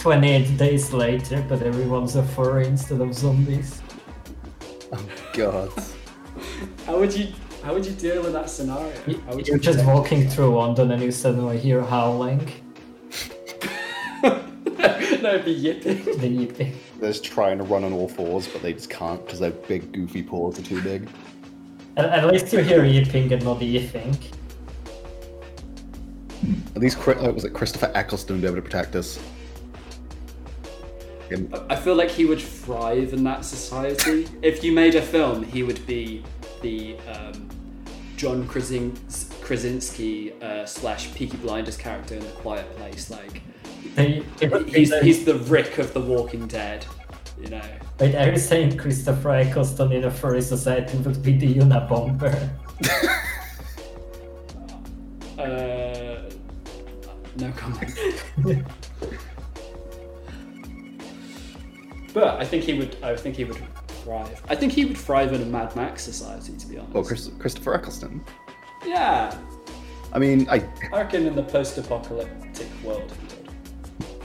28 0.00 0.56
days 0.56 0.92
later, 0.94 1.44
but 1.46 1.60
everyone's 1.62 2.16
a 2.16 2.22
furry 2.22 2.66
instead 2.66 3.02
of 3.02 3.14
zombies. 3.14 3.82
Oh 4.92 5.06
god. 5.34 5.70
How 6.86 6.98
would 6.98 7.14
you 7.16 7.28
how 7.62 7.74
would 7.74 7.84
you 7.84 7.92
deal 7.92 8.22
with 8.22 8.32
that 8.32 8.48
scenario? 8.48 8.90
You- 9.06 9.20
How 9.26 9.34
would 9.34 9.46
You're 9.46 9.58
just 9.58 9.84
walking 9.84 10.26
through 10.26 10.54
London 10.56 10.90
and 10.92 11.02
you 11.02 11.12
suddenly 11.12 11.58
hear 11.58 11.82
howling. 11.82 12.50
no, 14.22 15.34
it'd 15.34 15.44
be 15.44 15.52
yipping. 15.52 16.02
The 16.18 16.28
yipping. 16.28 16.74
They're 16.98 17.12
just 17.12 17.24
trying 17.24 17.58
to 17.58 17.64
run 17.64 17.84
on 17.84 17.92
all 17.92 18.08
fours, 18.08 18.48
but 18.48 18.62
they 18.62 18.72
just 18.72 18.88
can't 18.88 19.22
because 19.24 19.38
their 19.40 19.50
big 19.50 19.92
goofy 19.92 20.22
paws 20.22 20.58
are 20.58 20.62
too 20.62 20.80
big. 20.80 21.08
At, 21.98 22.06
at 22.06 22.26
least 22.32 22.50
you 22.54 22.60
hear 22.60 22.84
yipping 22.86 23.30
and 23.34 23.44
not 23.44 23.60
yipping. 23.60 24.16
At 26.74 26.80
least, 26.80 26.98
Chri- 26.98 27.22
uh, 27.22 27.30
was 27.32 27.44
it 27.44 27.52
Christopher 27.52 27.92
Eccleston 27.94 28.36
would 28.36 28.40
be 28.40 28.46
able 28.46 28.56
to 28.56 28.62
protect 28.62 28.96
us? 28.96 29.18
Him- 31.30 31.52
I 31.70 31.76
feel 31.76 31.94
like 31.94 32.10
he 32.10 32.24
would 32.26 32.40
thrive 32.40 33.12
in 33.12 33.24
that 33.24 33.44
society. 33.44 34.26
if 34.42 34.62
you 34.64 34.72
made 34.72 34.94
a 34.96 35.02
film, 35.02 35.42
he 35.44 35.62
would 35.62 35.86
be 35.86 36.22
the 36.62 36.96
um, 37.14 37.48
John 38.16 38.46
Krasin- 38.46 38.96
Krasinski 39.40 40.32
uh, 40.42 40.66
slash 40.66 41.12
Peaky 41.14 41.36
Blinders 41.38 41.76
character 41.76 42.14
in 42.16 42.20
The 42.20 42.30
Quiet 42.32 42.68
Place. 42.76 43.10
Like 43.10 43.42
They, 43.94 44.22
they- 44.38 44.62
he's 44.64 44.90
they- 44.90 45.02
he's 45.02 45.24
the 45.24 45.36
Rick 45.36 45.78
of 45.78 45.92
The 45.94 46.00
Walking 46.00 46.46
Dead. 46.46 46.84
You 47.40 47.48
know. 47.48 47.62
Wait, 47.98 48.14
are 48.14 48.30
you 48.30 48.38
saying 48.38 48.76
Christopher 48.76 49.30
Eccleston 49.30 49.92
in 49.92 50.04
a 50.04 50.10
furry 50.10 50.42
society 50.42 50.98
would 50.98 51.22
be 51.22 51.32
the 51.38 51.54
Unabomber? 51.54 52.50
Uh, 55.38 56.20
no 57.36 57.50
comment. 57.56 57.94
but 62.12 62.40
I 62.40 62.44
think 62.44 62.64
he 62.64 62.74
would. 62.74 62.96
I 63.02 63.16
think 63.16 63.36
he 63.36 63.44
would 63.44 63.60
thrive. 64.02 64.42
I 64.48 64.54
think 64.56 64.72
he 64.72 64.84
would 64.84 64.98
thrive 64.98 65.32
in 65.32 65.42
a 65.42 65.46
Mad 65.46 65.74
Max 65.76 66.02
society. 66.02 66.56
To 66.56 66.66
be 66.66 66.78
honest. 66.78 66.96
Oh, 66.96 67.02
Chris- 67.02 67.30
Christopher 67.38 67.74
Eccleston. 67.74 68.24
Yeah, 68.84 69.36
I 70.12 70.18
mean, 70.18 70.48
I 70.48 70.66
I 70.92 70.98
reckon 71.02 71.26
in 71.26 71.34
the 71.36 71.42
post-apocalyptic 71.42 72.66
world 72.82 73.12
he. 73.12 73.26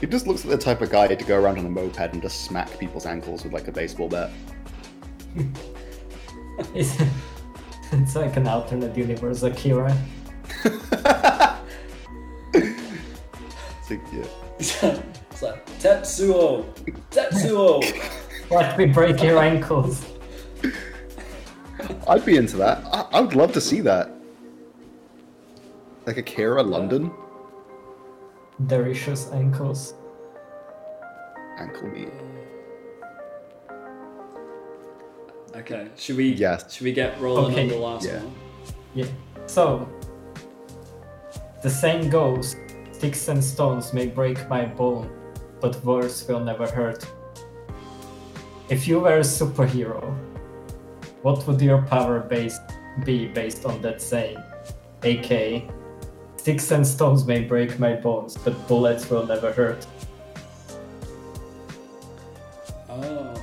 He 0.00 0.06
just 0.06 0.26
looks 0.26 0.44
like 0.44 0.58
the 0.58 0.62
type 0.62 0.82
of 0.82 0.90
guy 0.90 1.06
to 1.08 1.24
go 1.24 1.40
around 1.40 1.58
on 1.58 1.64
a 1.64 1.70
moped 1.70 2.12
and 2.12 2.20
just 2.20 2.44
smack 2.44 2.78
people's 2.78 3.06
ankles 3.06 3.44
with 3.44 3.52
like 3.54 3.66
a 3.68 3.72
baseball 3.72 4.08
bat. 4.08 4.30
It's, 6.74 6.96
it's 7.92 8.16
like 8.16 8.36
an 8.38 8.48
alternate 8.48 8.96
universe 8.96 9.42
Akira. 9.42 9.94
It's 13.88 13.90
like, 13.90 14.00
yeah. 14.12 15.02
It's 15.36 15.42
like 15.42 15.66
Tetsuo, 15.80 16.64
Tetsuo. 17.10 17.82
Let 18.50 18.78
me 18.78 18.86
break 18.86 19.22
your 19.22 19.38
ankles. 19.38 20.02
I'd 22.08 22.24
be 22.24 22.36
into 22.38 22.56
that. 22.56 22.82
I, 22.86 23.06
I 23.12 23.20
would 23.20 23.34
love 23.34 23.52
to 23.52 23.60
see 23.60 23.80
that. 23.82 24.10
Like 26.06 26.16
a 26.16 26.20
Akira 26.20 26.62
London. 26.62 27.10
Delicious 28.66 29.30
ankles. 29.32 29.94
Ankle 31.58 31.88
meat. 31.88 32.08
Okay, 35.54 35.88
should 35.96 36.16
we? 36.16 36.32
Yes. 36.32 36.72
Should 36.72 36.84
we 36.84 36.92
get 36.92 37.20
rolling 37.20 37.52
Okay. 37.52 37.62
on 37.64 37.68
the 37.68 37.76
last 37.76 38.06
Yeah. 38.06 38.22
one? 38.22 38.34
Yeah. 38.94 39.06
So, 39.46 39.86
the 41.62 41.68
saying 41.70 42.08
goes 42.08 42.56
sticks 42.92 43.28
and 43.28 43.44
stones 43.44 43.92
may 43.92 44.06
break 44.06 44.48
my 44.48 44.64
bone, 44.64 45.10
but 45.60 45.82
words 45.84 46.26
will 46.28 46.40
never 46.40 46.66
hurt. 46.66 47.04
If 48.68 48.88
you 48.88 49.00
were 49.00 49.18
a 49.18 49.20
superhero, 49.20 50.16
what 51.22 51.46
would 51.46 51.60
your 51.60 51.82
power 51.82 52.20
base 52.20 52.58
be 53.04 53.26
based 53.26 53.64
on 53.64 53.80
that 53.82 54.00
saying? 54.02 54.38
AK, 55.02 55.70
sticks 56.36 56.70
and 56.70 56.86
stones 56.86 57.26
may 57.26 57.40
break 57.40 57.78
my 57.78 57.94
bones, 57.94 58.36
but 58.36 58.54
bullets 58.68 59.08
will 59.10 59.26
never 59.26 59.52
hurt. 59.52 59.86
Oh. 62.88 63.34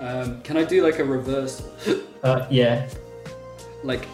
Um, 0.00 0.42
can 0.42 0.56
I 0.56 0.64
do 0.64 0.82
like 0.82 0.98
a 0.98 1.04
reversal? 1.04 1.70
Uh, 2.22 2.44
yeah. 2.50 2.88
like 3.84 4.08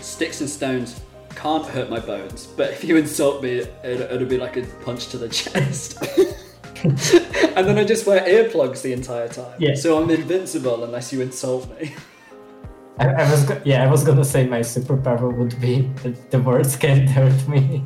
sticks 0.00 0.40
and 0.40 0.50
stones 0.50 1.00
can't 1.34 1.66
hurt 1.66 1.90
my 1.90 2.00
bones, 2.00 2.46
but 2.46 2.70
if 2.70 2.84
you 2.84 2.96
insult 2.96 3.42
me, 3.42 3.58
it, 3.58 3.74
it'll 3.84 4.28
be 4.28 4.38
like 4.38 4.56
a 4.56 4.62
punch 4.84 5.08
to 5.08 5.18
the 5.18 5.28
chest. 5.40 6.02
and 6.84 7.66
then 7.66 7.78
I 7.78 7.84
just 7.84 8.06
wear 8.06 8.20
earplugs 8.20 8.82
the 8.82 8.92
entire 8.92 9.28
time. 9.28 9.54
Yeah. 9.58 9.74
So 9.74 10.02
I'm 10.02 10.10
invincible 10.10 10.84
unless 10.84 11.12
you 11.12 11.20
insult 11.20 11.68
me. 11.80 11.94
I, 12.98 13.08
I 13.08 13.30
was 13.30 13.44
go- 13.44 13.60
yeah, 13.64 13.82
I 13.82 13.90
was 13.90 14.04
gonna 14.04 14.24
say 14.24 14.46
my 14.46 14.60
superpower 14.60 15.36
would 15.36 15.60
be 15.60 15.82
that 16.02 16.30
the 16.30 16.40
words 16.40 16.76
can't 16.76 17.08
hurt 17.08 17.48
me. 17.48 17.82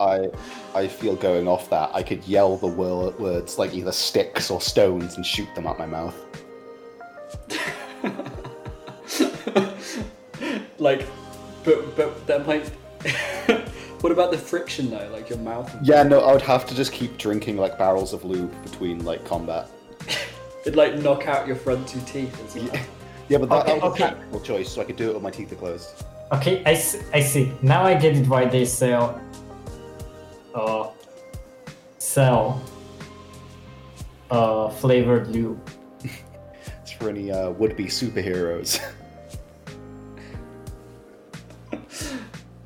I 0.00 0.30
I 0.74 0.88
feel 0.88 1.14
going 1.14 1.46
off 1.46 1.68
that. 1.70 1.90
I 1.94 2.02
could 2.02 2.26
yell 2.26 2.56
the 2.56 2.66
wor- 2.66 3.10
words 3.18 3.58
like 3.58 3.74
either 3.74 3.92
sticks 3.92 4.50
or 4.50 4.60
stones 4.60 5.16
and 5.16 5.26
shoot 5.26 5.52
them 5.54 5.66
at 5.66 5.78
my 5.78 5.86
mouth. 5.86 6.16
Like, 10.78 11.06
but 11.64 11.96
but 11.96 12.26
that 12.26 12.46
might. 12.46 12.68
what 14.00 14.12
about 14.12 14.30
the 14.30 14.38
friction 14.38 14.90
though? 14.90 15.08
Like 15.12 15.28
your 15.28 15.38
mouth. 15.38 15.74
Yeah, 15.82 16.02
no, 16.02 16.20
I 16.20 16.32
would 16.32 16.42
have 16.42 16.66
to 16.66 16.74
just 16.74 16.92
keep 16.92 17.16
drinking 17.18 17.56
like 17.56 17.78
barrels 17.78 18.12
of 18.12 18.24
lube 18.24 18.52
between 18.62 19.04
like 19.04 19.24
combat. 19.24 19.68
It'd 20.62 20.76
like 20.76 20.96
knock 20.98 21.26
out 21.26 21.46
your 21.46 21.56
front 21.56 21.86
two 21.86 22.00
teeth 22.06 22.34
as 22.46 22.54
well. 22.54 22.82
Yeah, 23.28 23.38
but 23.38 23.48
that, 23.48 23.62
Okay, 23.62 23.72
that 23.78 23.82
was 23.82 23.92
okay. 23.92 24.04
a 24.04 24.08
tactical 24.08 24.40
choice, 24.40 24.68
so 24.70 24.80
I 24.80 24.84
could 24.84 24.96
do 24.96 25.10
it 25.10 25.14
with 25.14 25.22
my 25.22 25.30
teeth 25.30 25.52
are 25.52 25.56
closed. 25.56 26.04
Okay, 26.32 26.62
I 26.66 26.72
I 27.12 27.20
see. 27.20 27.52
Now 27.62 27.84
I 27.84 27.94
get 27.94 28.16
it 28.16 28.26
why 28.26 28.44
they 28.46 28.64
sell. 28.64 29.20
Uh, 30.54 30.90
sell. 31.98 32.62
Uh, 34.30 34.68
flavored 34.70 35.28
lube. 35.28 35.60
It's 36.82 36.92
for 36.92 37.08
any 37.08 37.30
uh, 37.32 37.50
would-be 37.50 37.84
superheroes. 37.86 38.80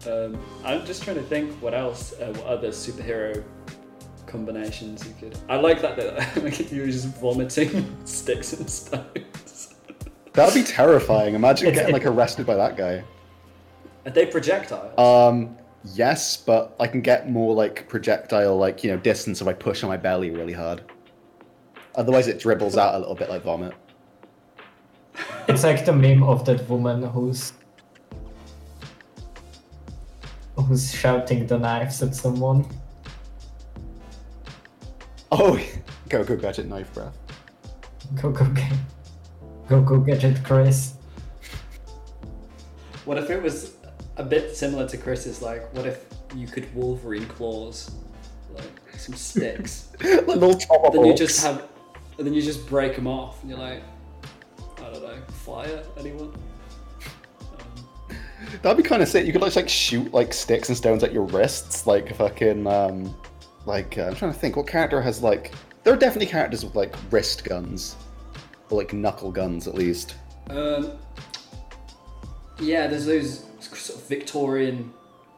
Um, 0.06 0.38
I'm 0.64 0.86
just 0.86 1.02
trying 1.02 1.16
to 1.16 1.22
think 1.22 1.52
what 1.62 1.74
else, 1.74 2.12
uh, 2.20 2.32
what 2.36 2.46
other 2.46 2.68
superhero 2.68 3.44
combinations 4.26 5.06
you 5.06 5.14
could. 5.18 5.36
I 5.48 5.56
like 5.56 5.80
that 5.82 5.96
that 5.96 6.42
like, 6.42 6.70
you 6.70 6.82
were 6.82 6.86
just 6.86 7.08
vomiting 7.18 7.96
sticks 8.04 8.52
and 8.52 8.68
stones. 8.68 9.74
That'd 10.34 10.54
be 10.54 10.62
terrifying. 10.62 11.34
Imagine 11.34 11.74
getting 11.74 11.92
like 11.92 12.06
arrested 12.06 12.46
by 12.46 12.54
that 12.54 12.76
guy. 12.76 13.02
Are 14.06 14.10
they 14.12 14.26
projectiles? 14.26 14.96
Um, 14.98 15.56
yes, 15.94 16.36
but 16.36 16.76
I 16.78 16.86
can 16.86 17.00
get 17.00 17.28
more 17.28 17.54
like 17.54 17.88
projectile, 17.88 18.56
like 18.56 18.84
you 18.84 18.90
know, 18.90 18.98
distance 18.98 19.40
if 19.40 19.48
I 19.48 19.52
push 19.52 19.82
on 19.82 19.88
my 19.88 19.96
belly 19.96 20.30
really 20.30 20.52
hard. 20.52 20.82
Otherwise, 21.96 22.28
it 22.28 22.38
dribbles 22.38 22.76
out 22.76 22.94
a 22.94 22.98
little 22.98 23.16
bit 23.16 23.28
like 23.28 23.42
vomit. 23.42 23.74
It's 25.48 25.64
like 25.64 25.84
the 25.84 25.92
meme 25.92 26.22
of 26.22 26.44
that 26.44 26.68
woman 26.68 27.02
who's 27.02 27.52
who's 30.62 30.92
shouting 30.92 31.46
the 31.46 31.58
knives 31.58 32.02
at 32.02 32.14
someone. 32.14 32.66
Oh, 35.30 35.60
go 36.08 36.24
go 36.24 36.36
get 36.36 36.58
it, 36.58 36.66
knife 36.66 36.92
breath. 36.94 37.16
Go 38.20 38.30
go 38.30 38.44
get, 38.46 38.72
go 39.68 39.82
go 39.82 39.98
get 39.98 40.24
it, 40.24 40.42
Chris. 40.42 40.94
what 43.04 43.16
if 43.16 43.30
it 43.30 43.42
was 43.42 43.76
a 44.18 44.22
bit 44.22 44.54
similar 44.54 44.86
to 44.88 44.98
Chris's? 44.98 45.40
Like, 45.40 45.72
what 45.74 45.86
if 45.86 46.04
you 46.34 46.46
could 46.46 46.72
Wolverine 46.74 47.26
claws, 47.26 47.90
like 48.54 48.70
some 48.96 49.14
sticks, 49.14 49.88
like 50.02 50.26
little 50.26 50.58
chopper 50.58 50.90
then 50.92 51.06
you 51.06 51.14
just 51.14 51.42
have, 51.42 51.68
and 52.18 52.26
then 52.26 52.34
you 52.34 52.42
just 52.42 52.68
break 52.68 52.96
them 52.96 53.06
off, 53.06 53.40
and 53.40 53.50
you're 53.50 53.58
like, 53.58 53.82
I 54.78 54.90
don't 54.90 55.02
know, 55.02 55.18
fire 55.44 55.82
anyone? 55.98 56.34
That'd 58.62 58.76
be 58.76 58.88
kind 58.88 59.02
of 59.02 59.08
sick. 59.08 59.26
You 59.26 59.32
could 59.32 59.42
like, 59.42 59.56
like 59.56 59.68
shoot 59.68 60.12
like 60.12 60.32
sticks 60.32 60.68
and 60.68 60.76
stones 60.76 61.02
at 61.02 61.12
your 61.12 61.24
wrists, 61.24 61.86
like 61.86 62.14
fucking 62.14 62.66
um, 62.66 63.14
like 63.66 63.98
uh, 63.98 64.04
I'm 64.04 64.14
trying 64.14 64.32
to 64.32 64.38
think. 64.38 64.56
What 64.56 64.66
character 64.66 65.00
has 65.00 65.22
like? 65.22 65.52
There 65.84 65.92
are 65.92 65.96
definitely 65.96 66.26
characters 66.26 66.64
with 66.64 66.74
like 66.74 66.94
wrist 67.10 67.44
guns, 67.44 67.96
or 68.70 68.78
like 68.78 68.92
knuckle 68.92 69.30
guns 69.30 69.66
at 69.66 69.74
least. 69.74 70.16
Um, 70.50 70.92
yeah, 72.60 72.86
there's 72.86 73.06
those 73.06 73.44
sort 73.60 73.98
of 73.98 74.08
Victorian 74.08 74.92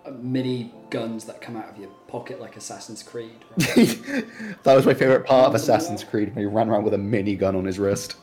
uh, 0.06 0.12
mini 0.20 0.72
guns 0.90 1.24
that 1.24 1.40
come 1.40 1.56
out 1.56 1.68
of 1.68 1.78
your 1.78 1.90
pocket 2.08 2.40
like 2.40 2.56
Assassin's 2.56 3.02
Creed. 3.02 3.44
Right? 3.56 4.02
that 4.62 4.74
was 4.74 4.86
my 4.86 4.94
favorite 4.94 5.26
part 5.26 5.48
of 5.48 5.54
Assassin's 5.54 6.04
Creed 6.04 6.34
when 6.34 6.44
he 6.44 6.46
ran 6.46 6.68
around 6.68 6.84
with 6.84 6.94
a 6.94 6.98
mini 6.98 7.36
gun 7.36 7.56
on 7.56 7.64
his 7.64 7.78
wrist. 7.78 8.16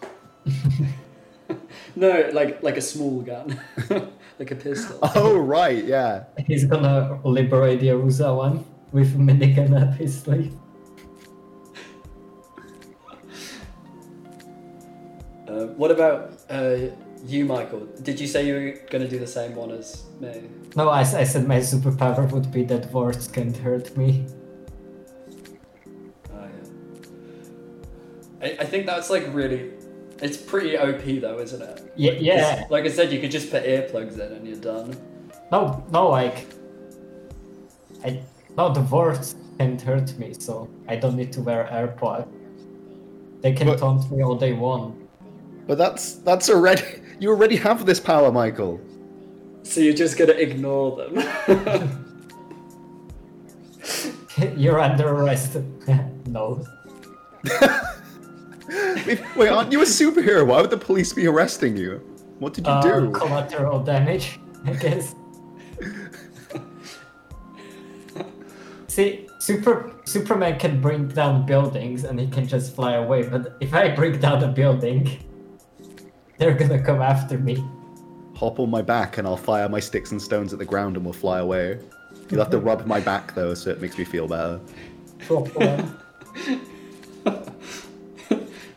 no, 1.96 2.30
like 2.34 2.64
like 2.64 2.78
a 2.78 2.82
small 2.82 3.22
gun, 3.22 3.60
like 4.40 4.52
a 4.52 4.56
pistol. 4.56 5.00
Oh 5.16 5.38
right, 5.38 5.84
yeah. 5.84 6.26
He's 6.46 6.66
gonna 6.66 7.20
liberate 7.24 7.82
Jerusalem 7.82 8.66
with 8.92 9.16
a 9.16 9.18
minigun 9.18 9.80
up 9.82 9.98
his 9.98 10.22
sleeve. 10.22 10.54
Uh, 15.48 15.68
what 15.78 15.90
about 15.92 16.34
uh, 16.50 16.76
you, 17.26 17.46
Michael? 17.46 17.86
Did 18.04 18.20
you 18.20 18.28
say 18.28 18.46
you 18.46 18.54
were 18.54 18.72
going 18.90 19.04
to 19.04 19.08
do 19.08 19.18
the 19.18 19.26
same 19.26 19.56
one 19.56 19.72
as 19.72 20.04
me? 20.20 20.44
No, 20.76 20.90
I 20.90 21.04
said 21.04 21.48
my 21.48 21.60
superpower 21.60 22.30
would 22.32 22.52
be 22.52 22.64
that 22.66 22.92
words 22.92 23.30
can't 23.30 23.56
hurt 23.56 23.96
me. 23.96 24.26
Oh, 26.32 26.48
yeah. 28.42 28.48
I, 28.48 28.58
I 28.60 28.66
think 28.66 28.86
that's 28.86 29.10
like 29.10 29.34
really. 29.34 29.72
It's 30.22 30.38
pretty 30.38 30.78
OP 30.78 31.04
though, 31.22 31.40
isn't 31.40 31.62
it? 31.62 31.94
Yeah, 31.96 32.12
'Cause, 32.14 32.22
yeah. 32.22 32.64
Like 32.70 32.86
I 32.86 32.90
said, 32.90 33.12
you 33.12 33.20
could 33.20 33.32
just 33.32 33.52
put 33.52 33.64
earplugs 33.64 34.14
in 34.16 34.32
and 34.34 34.48
you're 34.48 34.58
done. 34.58 34.96
No, 35.52 35.84
no, 35.92 36.10
like, 36.10 36.46
I 38.04 38.20
no, 38.58 38.74
the 38.74 38.82
words 38.82 39.36
can't 39.60 39.82
hurt 39.82 40.18
me, 40.18 40.34
so 40.34 40.68
I 40.88 40.96
don't 40.96 41.16
need 41.16 41.32
to 41.34 41.42
wear 41.42 41.68
AirPods. 41.72 42.28
They 43.42 43.54
can 43.54 43.68
But- 43.68 43.80
taunt 43.80 44.12
me 44.12 44.24
all 44.24 44.36
they 44.36 44.54
want. 44.54 44.96
But 45.68 45.78
that's 45.78 46.14
that's 46.16 46.50
already 46.50 46.82
you 47.20 47.30
already 47.30 47.56
have 47.58 47.86
this 47.86 48.00
power, 48.00 48.32
Michael. 48.32 48.80
So 49.64 49.82
you're 49.82 49.94
just 49.94 50.18
gonna 50.18 50.34
ignore 50.34 50.96
them. 50.98 51.14
You're 54.56 54.80
under 54.80 55.08
arrest. 55.10 55.58
no. 56.28 56.64
Wait, 59.08 59.22
wait, 59.36 59.50
aren't 59.50 59.72
you 59.72 59.82
a 59.82 59.86
superhero? 59.86 60.46
Why 60.46 60.62
would 60.62 60.70
the 60.70 60.78
police 60.78 61.14
be 61.14 61.28
arresting 61.28 61.78
you? 61.78 62.02
What 62.40 62.54
did 62.54 62.68
you 62.68 62.74
Uh, 62.74 62.82
do? 62.82 63.12
collateral 63.12 63.80
damage, 63.80 64.40
I 64.66 64.74
guess. 64.74 65.16
See, 68.88 69.28
Super 69.40 69.94
Superman 70.06 70.58
can 70.60 70.82
bring 70.82 71.08
down 71.08 71.46
buildings 71.46 72.04
and 72.04 72.20
he 72.20 72.28
can 72.28 72.48
just 72.48 72.76
fly 72.76 72.94
away, 72.96 73.24
but 73.24 73.56
if 73.60 73.74
I 73.74 73.90
bring 73.96 74.20
down 74.20 74.44
a 74.44 74.48
building, 74.48 75.10
they're 76.38 76.54
gonna 76.56 76.82
come 76.82 77.02
after 77.02 77.38
me. 77.38 77.64
hop 78.36 78.60
on 78.60 78.70
my 78.70 78.82
back 78.84 79.18
and 79.18 79.28
I'll 79.28 79.36
fire 79.36 79.68
my 79.68 79.80
sticks 79.80 80.12
and 80.12 80.22
stones 80.22 80.54
at 80.54 80.60
the 80.60 80.66
ground 80.66 80.96
and 80.96 81.04
we'll 81.04 81.14
fly 81.14 81.40
away. 81.40 81.80
You'll 82.30 82.40
have 82.42 82.52
to 82.52 82.60
rub 82.60 82.86
my 82.86 83.00
back 83.00 83.34
though, 83.34 83.54
so 83.56 83.72
it 83.72 83.82
makes 83.82 83.98
me 83.98 84.04
feel 84.04 84.28
better. 84.28 84.60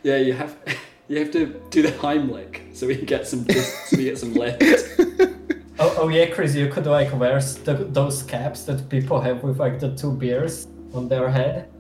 Drop 0.03 0.15
one. 0.15 0.21
Yeah, 0.21 0.27
you 0.27 0.33
have 0.33 0.57
you 1.09 1.19
have 1.19 1.31
to 1.33 1.47
do 1.71 1.83
the 1.83 1.93
Heimlich 1.93 2.77
so 2.77 2.87
we 2.87 2.97
can 2.97 3.07
get 3.07 3.27
some 3.27 3.45
so 3.49 3.97
we 3.97 4.05
get 4.05 4.19
some 4.19 4.35
lift. 4.35 5.01
Oh, 5.83 5.95
oh 6.01 6.09
yeah, 6.09 6.27
Chris, 6.27 6.55
you 6.55 6.69
could 6.69 6.85
like 6.85 7.11
wear 7.19 7.39
s- 7.39 7.55
the, 7.55 7.73
those 7.73 8.23
caps 8.23 8.65
that 8.65 8.87
people 8.91 9.19
have 9.19 9.43
with 9.43 9.59
like 9.59 9.81
the 9.81 9.97
two 9.97 10.13
beers 10.13 10.67
on 10.93 11.09
their 11.09 11.31
head, 11.31 11.71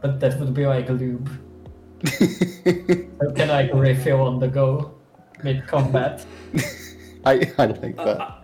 but 0.00 0.20
that 0.20 0.38
would 0.38 0.54
be 0.54 0.64
like 0.66 0.88
lube. 0.88 1.28
You 2.64 3.32
can 3.34 3.48
like 3.48 3.74
refill 3.74 4.20
on 4.20 4.38
the 4.38 4.46
go 4.46 4.94
mid 5.42 5.66
combat. 5.66 6.24
I, 7.24 7.50
I 7.58 7.66
like 7.66 7.96
that. 7.96 8.20
Uh, 8.20 8.34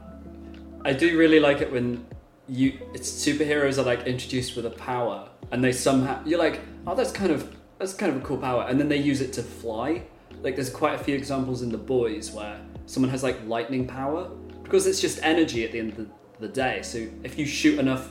I 0.84 0.92
do 0.92 1.16
really 1.16 1.38
like 1.38 1.60
it 1.60 1.70
when 1.70 2.04
you 2.48 2.72
it's 2.94 3.08
superheroes 3.08 3.78
are 3.78 3.84
like 3.84 4.08
introduced 4.08 4.56
with 4.56 4.66
a 4.66 4.70
power 4.70 5.28
and 5.52 5.62
they 5.62 5.70
somehow 5.70 6.20
you're 6.26 6.40
like, 6.40 6.60
oh 6.88 6.96
that's 6.96 7.12
kind 7.12 7.30
of 7.30 7.54
that's 7.84 7.96
kind 7.96 8.10
of 8.10 8.22
a 8.22 8.24
cool 8.24 8.38
power 8.38 8.64
and 8.66 8.80
then 8.80 8.88
they 8.88 8.96
use 8.96 9.20
it 9.20 9.30
to 9.34 9.42
fly. 9.42 10.02
Like 10.42 10.56
there's 10.56 10.70
quite 10.70 10.94
a 10.94 11.04
few 11.04 11.14
examples 11.14 11.60
in 11.60 11.70
the 11.70 11.78
boys 11.78 12.32
where 12.32 12.58
someone 12.86 13.10
has 13.10 13.22
like 13.22 13.36
lightning 13.46 13.86
power 13.86 14.30
because 14.62 14.86
it's 14.86 15.02
just 15.02 15.22
energy 15.22 15.66
at 15.66 15.72
the 15.72 15.80
end 15.80 15.90
of 15.90 15.96
the, 15.98 16.06
the 16.40 16.48
day. 16.48 16.80
So 16.80 17.06
if 17.22 17.38
you 17.38 17.44
shoot 17.44 17.78
enough 17.78 18.10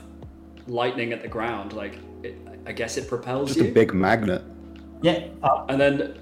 lightning 0.67 1.11
at 1.11 1.23
the 1.23 1.27
ground, 1.27 1.73
like 1.73 1.97
it, 2.21 2.37
I 2.67 2.71
guess 2.71 2.97
it 2.97 3.07
propels 3.07 3.49
Just 3.49 3.57
you. 3.57 3.63
Just 3.63 3.71
a 3.71 3.73
big 3.73 3.95
magnet. 3.95 4.43
Yeah, 5.01 5.27
uh, 5.41 5.65
and 5.67 5.81
then 5.81 6.19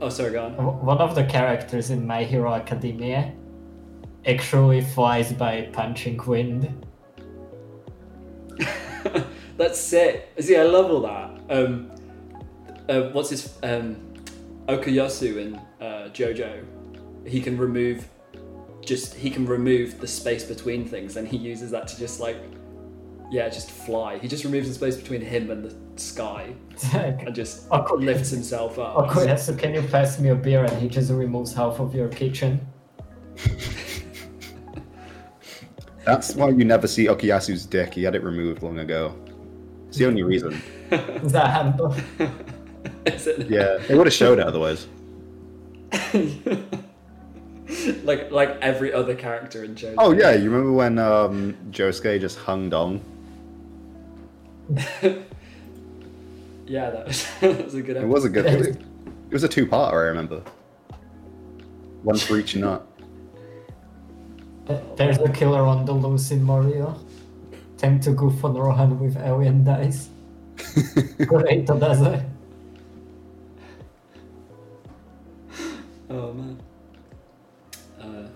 oh 0.00 0.08
sorry, 0.08 0.30
go 0.30 0.44
on. 0.46 0.52
one 0.86 0.98
of 0.98 1.16
the 1.16 1.24
characters 1.24 1.90
in 1.90 2.06
My 2.06 2.22
Hero 2.22 2.54
Academia 2.54 3.32
actually 4.26 4.80
flies 4.80 5.32
by 5.32 5.62
punching 5.72 6.18
wind. 6.24 6.86
That's 9.56 9.80
sick. 9.80 10.30
See, 10.38 10.56
I 10.56 10.62
love 10.62 10.88
all 10.88 11.00
that. 11.00 11.40
Um, 11.50 11.90
uh, 12.88 13.10
what's 13.10 13.30
his 13.30 13.54
um, 13.62 13.96
Okuyasu 14.66 15.36
in 15.38 15.56
uh, 15.80 16.08
JoJo? 16.12 16.64
He 17.26 17.40
can 17.40 17.56
remove 17.58 18.08
just 18.84 19.14
he 19.14 19.30
can 19.30 19.46
remove 19.46 20.00
the 20.00 20.06
space 20.06 20.44
between 20.44 20.86
things, 20.86 21.16
and 21.16 21.28
he 21.28 21.36
uses 21.36 21.70
that 21.70 21.88
to 21.88 21.98
just 21.98 22.20
like 22.20 22.36
yeah, 23.30 23.48
just 23.48 23.70
fly. 23.70 24.18
He 24.18 24.26
just 24.28 24.44
removes 24.44 24.68
the 24.68 24.74
space 24.74 24.96
between 24.96 25.20
him 25.20 25.50
and 25.50 25.64
the 25.64 26.00
sky, 26.00 26.54
and 26.94 27.34
just 27.34 27.70
Oku- 27.70 27.96
lifts 27.96 28.30
himself 28.30 28.78
up. 28.78 28.96
Okuyasu, 28.96 29.58
can 29.58 29.74
you 29.74 29.82
pass 29.82 30.18
me 30.18 30.30
a 30.30 30.34
beer? 30.34 30.64
And 30.64 30.80
he 30.80 30.88
just 30.88 31.10
removes 31.10 31.52
half 31.52 31.78
of 31.80 31.94
your 31.94 32.08
kitchen. 32.08 32.66
That's 36.04 36.34
why 36.34 36.48
you 36.48 36.64
never 36.64 36.86
see 36.88 37.04
Okuyasu's 37.04 37.66
dick. 37.66 37.92
He 37.92 38.02
had 38.02 38.14
it 38.14 38.22
removed 38.22 38.62
long 38.62 38.78
ago. 38.78 39.14
It's 39.88 39.98
the 39.98 40.06
only 40.06 40.22
reason. 40.22 40.62
The 43.10 43.42
handle. 43.42 43.90
It? 43.90 43.96
Would 43.96 44.06
have 44.06 44.14
showed 44.14 44.38
it 44.38 44.46
otherwise. 44.46 44.86
like 48.04 48.30
like 48.30 48.58
every 48.60 48.92
other 48.92 49.14
character 49.14 49.64
in 49.64 49.74
JoJo. 49.74 49.94
Oh 49.98 50.12
yeah, 50.12 50.32
you 50.32 50.50
remember 50.50 50.72
when 50.72 50.98
um, 50.98 51.56
Josuke 51.70 52.20
just 52.20 52.38
hung 52.38 52.70
Dong? 52.70 53.00
yeah, 56.66 56.90
that 56.90 57.06
was, 57.06 57.26
that 57.40 57.64
was 57.64 57.74
a 57.74 57.82
good. 57.82 57.96
It 57.96 58.06
was 58.06 58.24
a 58.24 58.28
good. 58.28 58.46
It 58.46 58.58
was, 58.58 58.66
it 58.68 59.32
was 59.32 59.44
a 59.44 59.48
two-parter. 59.48 59.92
I 59.92 60.08
remember. 60.08 60.42
One 62.02 62.16
for 62.16 62.38
each 62.38 62.54
nut. 62.54 62.86
There's 64.96 65.18
a 65.18 65.28
killer 65.30 65.62
on 65.62 65.84
the 65.84 65.92
loose 65.92 66.30
in 66.30 66.46
Morioh. 66.46 66.96
Time 67.76 67.98
to 68.00 68.12
goof 68.12 68.44
on 68.44 68.54
Rohan 68.54 68.98
with 68.98 69.16
alien 69.16 69.64
dice. 69.64 70.08
Great, 71.26 71.66
does 71.66 72.02
it? 72.02 72.22
Oh 76.10 76.32
man. 76.32 76.60
Uh, 78.00 78.28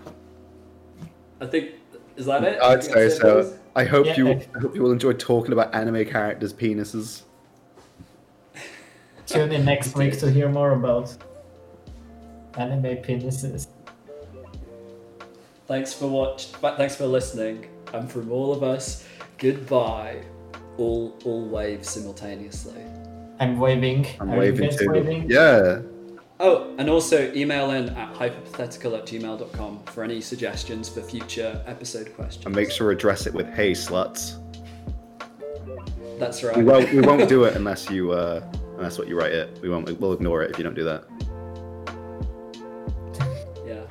I 1.41 1.45
think 1.47 1.71
is 2.15 2.25
that 2.27 2.43
it? 2.43 2.61
I'd 2.61 2.83
say 2.83 3.09
so. 3.09 3.41
boys? 3.43 3.53
I 3.75 3.83
hope 3.85 4.05
Yeah, 4.05 4.17
you. 4.17 4.27
I- 4.29 4.47
I 4.55 4.59
hope 4.59 4.75
you 4.75 4.83
will 4.83 4.91
enjoy 4.91 5.13
talking 5.13 5.51
about 5.53 5.73
anime 5.73 6.05
characters' 6.05 6.53
penises. 6.53 7.23
Tune 9.25 9.51
in 9.51 9.65
next 9.65 9.95
week 9.95 10.17
to 10.19 10.29
hear 10.29 10.49
more 10.49 10.71
about 10.73 11.15
anime 12.57 12.97
penises. 12.97 13.67
Thanks 15.65 15.93
for 15.93 16.07
watch. 16.07 16.51
but 16.61 16.77
Thanks 16.77 16.95
for 16.95 17.05
listening. 17.07 17.65
And 17.93 18.11
from 18.11 18.31
all 18.31 18.51
of 18.53 18.63
us, 18.63 19.07
goodbye. 19.37 20.21
All 20.77 21.15
all 21.23 21.45
wave 21.45 21.85
simultaneously. 21.85 22.81
I'm 23.39 23.59
waving. 23.59 24.05
I'm 24.19 24.31
Are 24.31 24.37
waving 24.37 24.69
too. 24.77 24.89
waving? 24.89 25.29
Yeah. 25.29 25.81
Oh, 26.45 26.75
and 26.77 26.89
also 26.89 27.31
email 27.33 27.71
in 27.71 27.87
at 27.89 28.13
hypothetical 28.17 28.97
at 28.97 29.05
gmail.com 29.05 29.79
for 29.85 30.03
any 30.03 30.19
suggestions 30.19 30.89
for 30.89 31.01
future 31.01 31.63
episode 31.65 32.13
questions. 32.15 32.45
And 32.45 32.53
make 32.53 32.69
sure 32.69 32.91
to 32.91 32.97
address 32.97 33.25
it 33.25 33.33
with 33.33 33.47
"Hey 33.53 33.71
sluts." 33.71 34.41
That's 36.19 36.43
right. 36.43 36.57
We 36.57 36.65
won't. 36.65 36.91
We 36.91 36.99
won't 36.99 37.29
do 37.29 37.45
it 37.45 37.55
unless 37.55 37.89
you. 37.89 38.11
Uh, 38.11 38.45
unless 38.75 38.97
what 38.97 39.07
you 39.07 39.17
write 39.17 39.31
it. 39.31 39.57
We 39.61 39.69
won't. 39.69 39.89
We'll 40.01 40.11
ignore 40.11 40.43
it 40.43 40.51
if 40.51 40.57
you 40.57 40.65
don't 40.65 40.75
do 40.75 40.83
that. 40.83 41.05
yeah. 43.65 43.85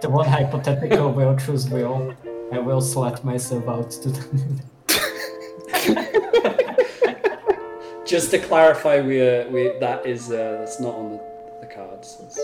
The 0.00 0.08
one 0.08 0.28
hypothetical 0.28 1.10
will 1.10 1.36
choose 1.36 1.68
will. 1.68 2.14
I 2.52 2.60
will 2.60 2.80
slut 2.80 3.24
myself 3.24 3.68
out 3.68 3.90
to 3.90 4.10
the 4.10 4.62
Just 8.06 8.30
to 8.30 8.38
clarify, 8.38 9.00
we 9.00 9.20
uh, 9.20 9.48
we 9.48 9.76
that 9.80 10.06
is 10.06 10.30
uh, 10.30 10.58
that's 10.60 10.78
not 10.78 10.94
on 10.94 11.10
the, 11.10 11.18
the 11.18 11.35
cards. 11.76 12.38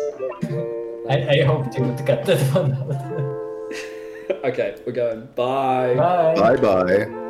I, 1.09 1.41
I 1.41 1.43
hoped 1.45 1.75
you 1.77 1.85
would 1.85 2.07
get 2.07 2.25
that 2.27 2.41
one 2.55 2.73
out. 2.73 4.45
okay, 4.45 4.77
we're 4.87 4.93
going. 4.93 5.27
Bye. 5.35 5.95
Bye. 5.97 6.35
Bye 6.35 6.57
bye. 6.57 7.22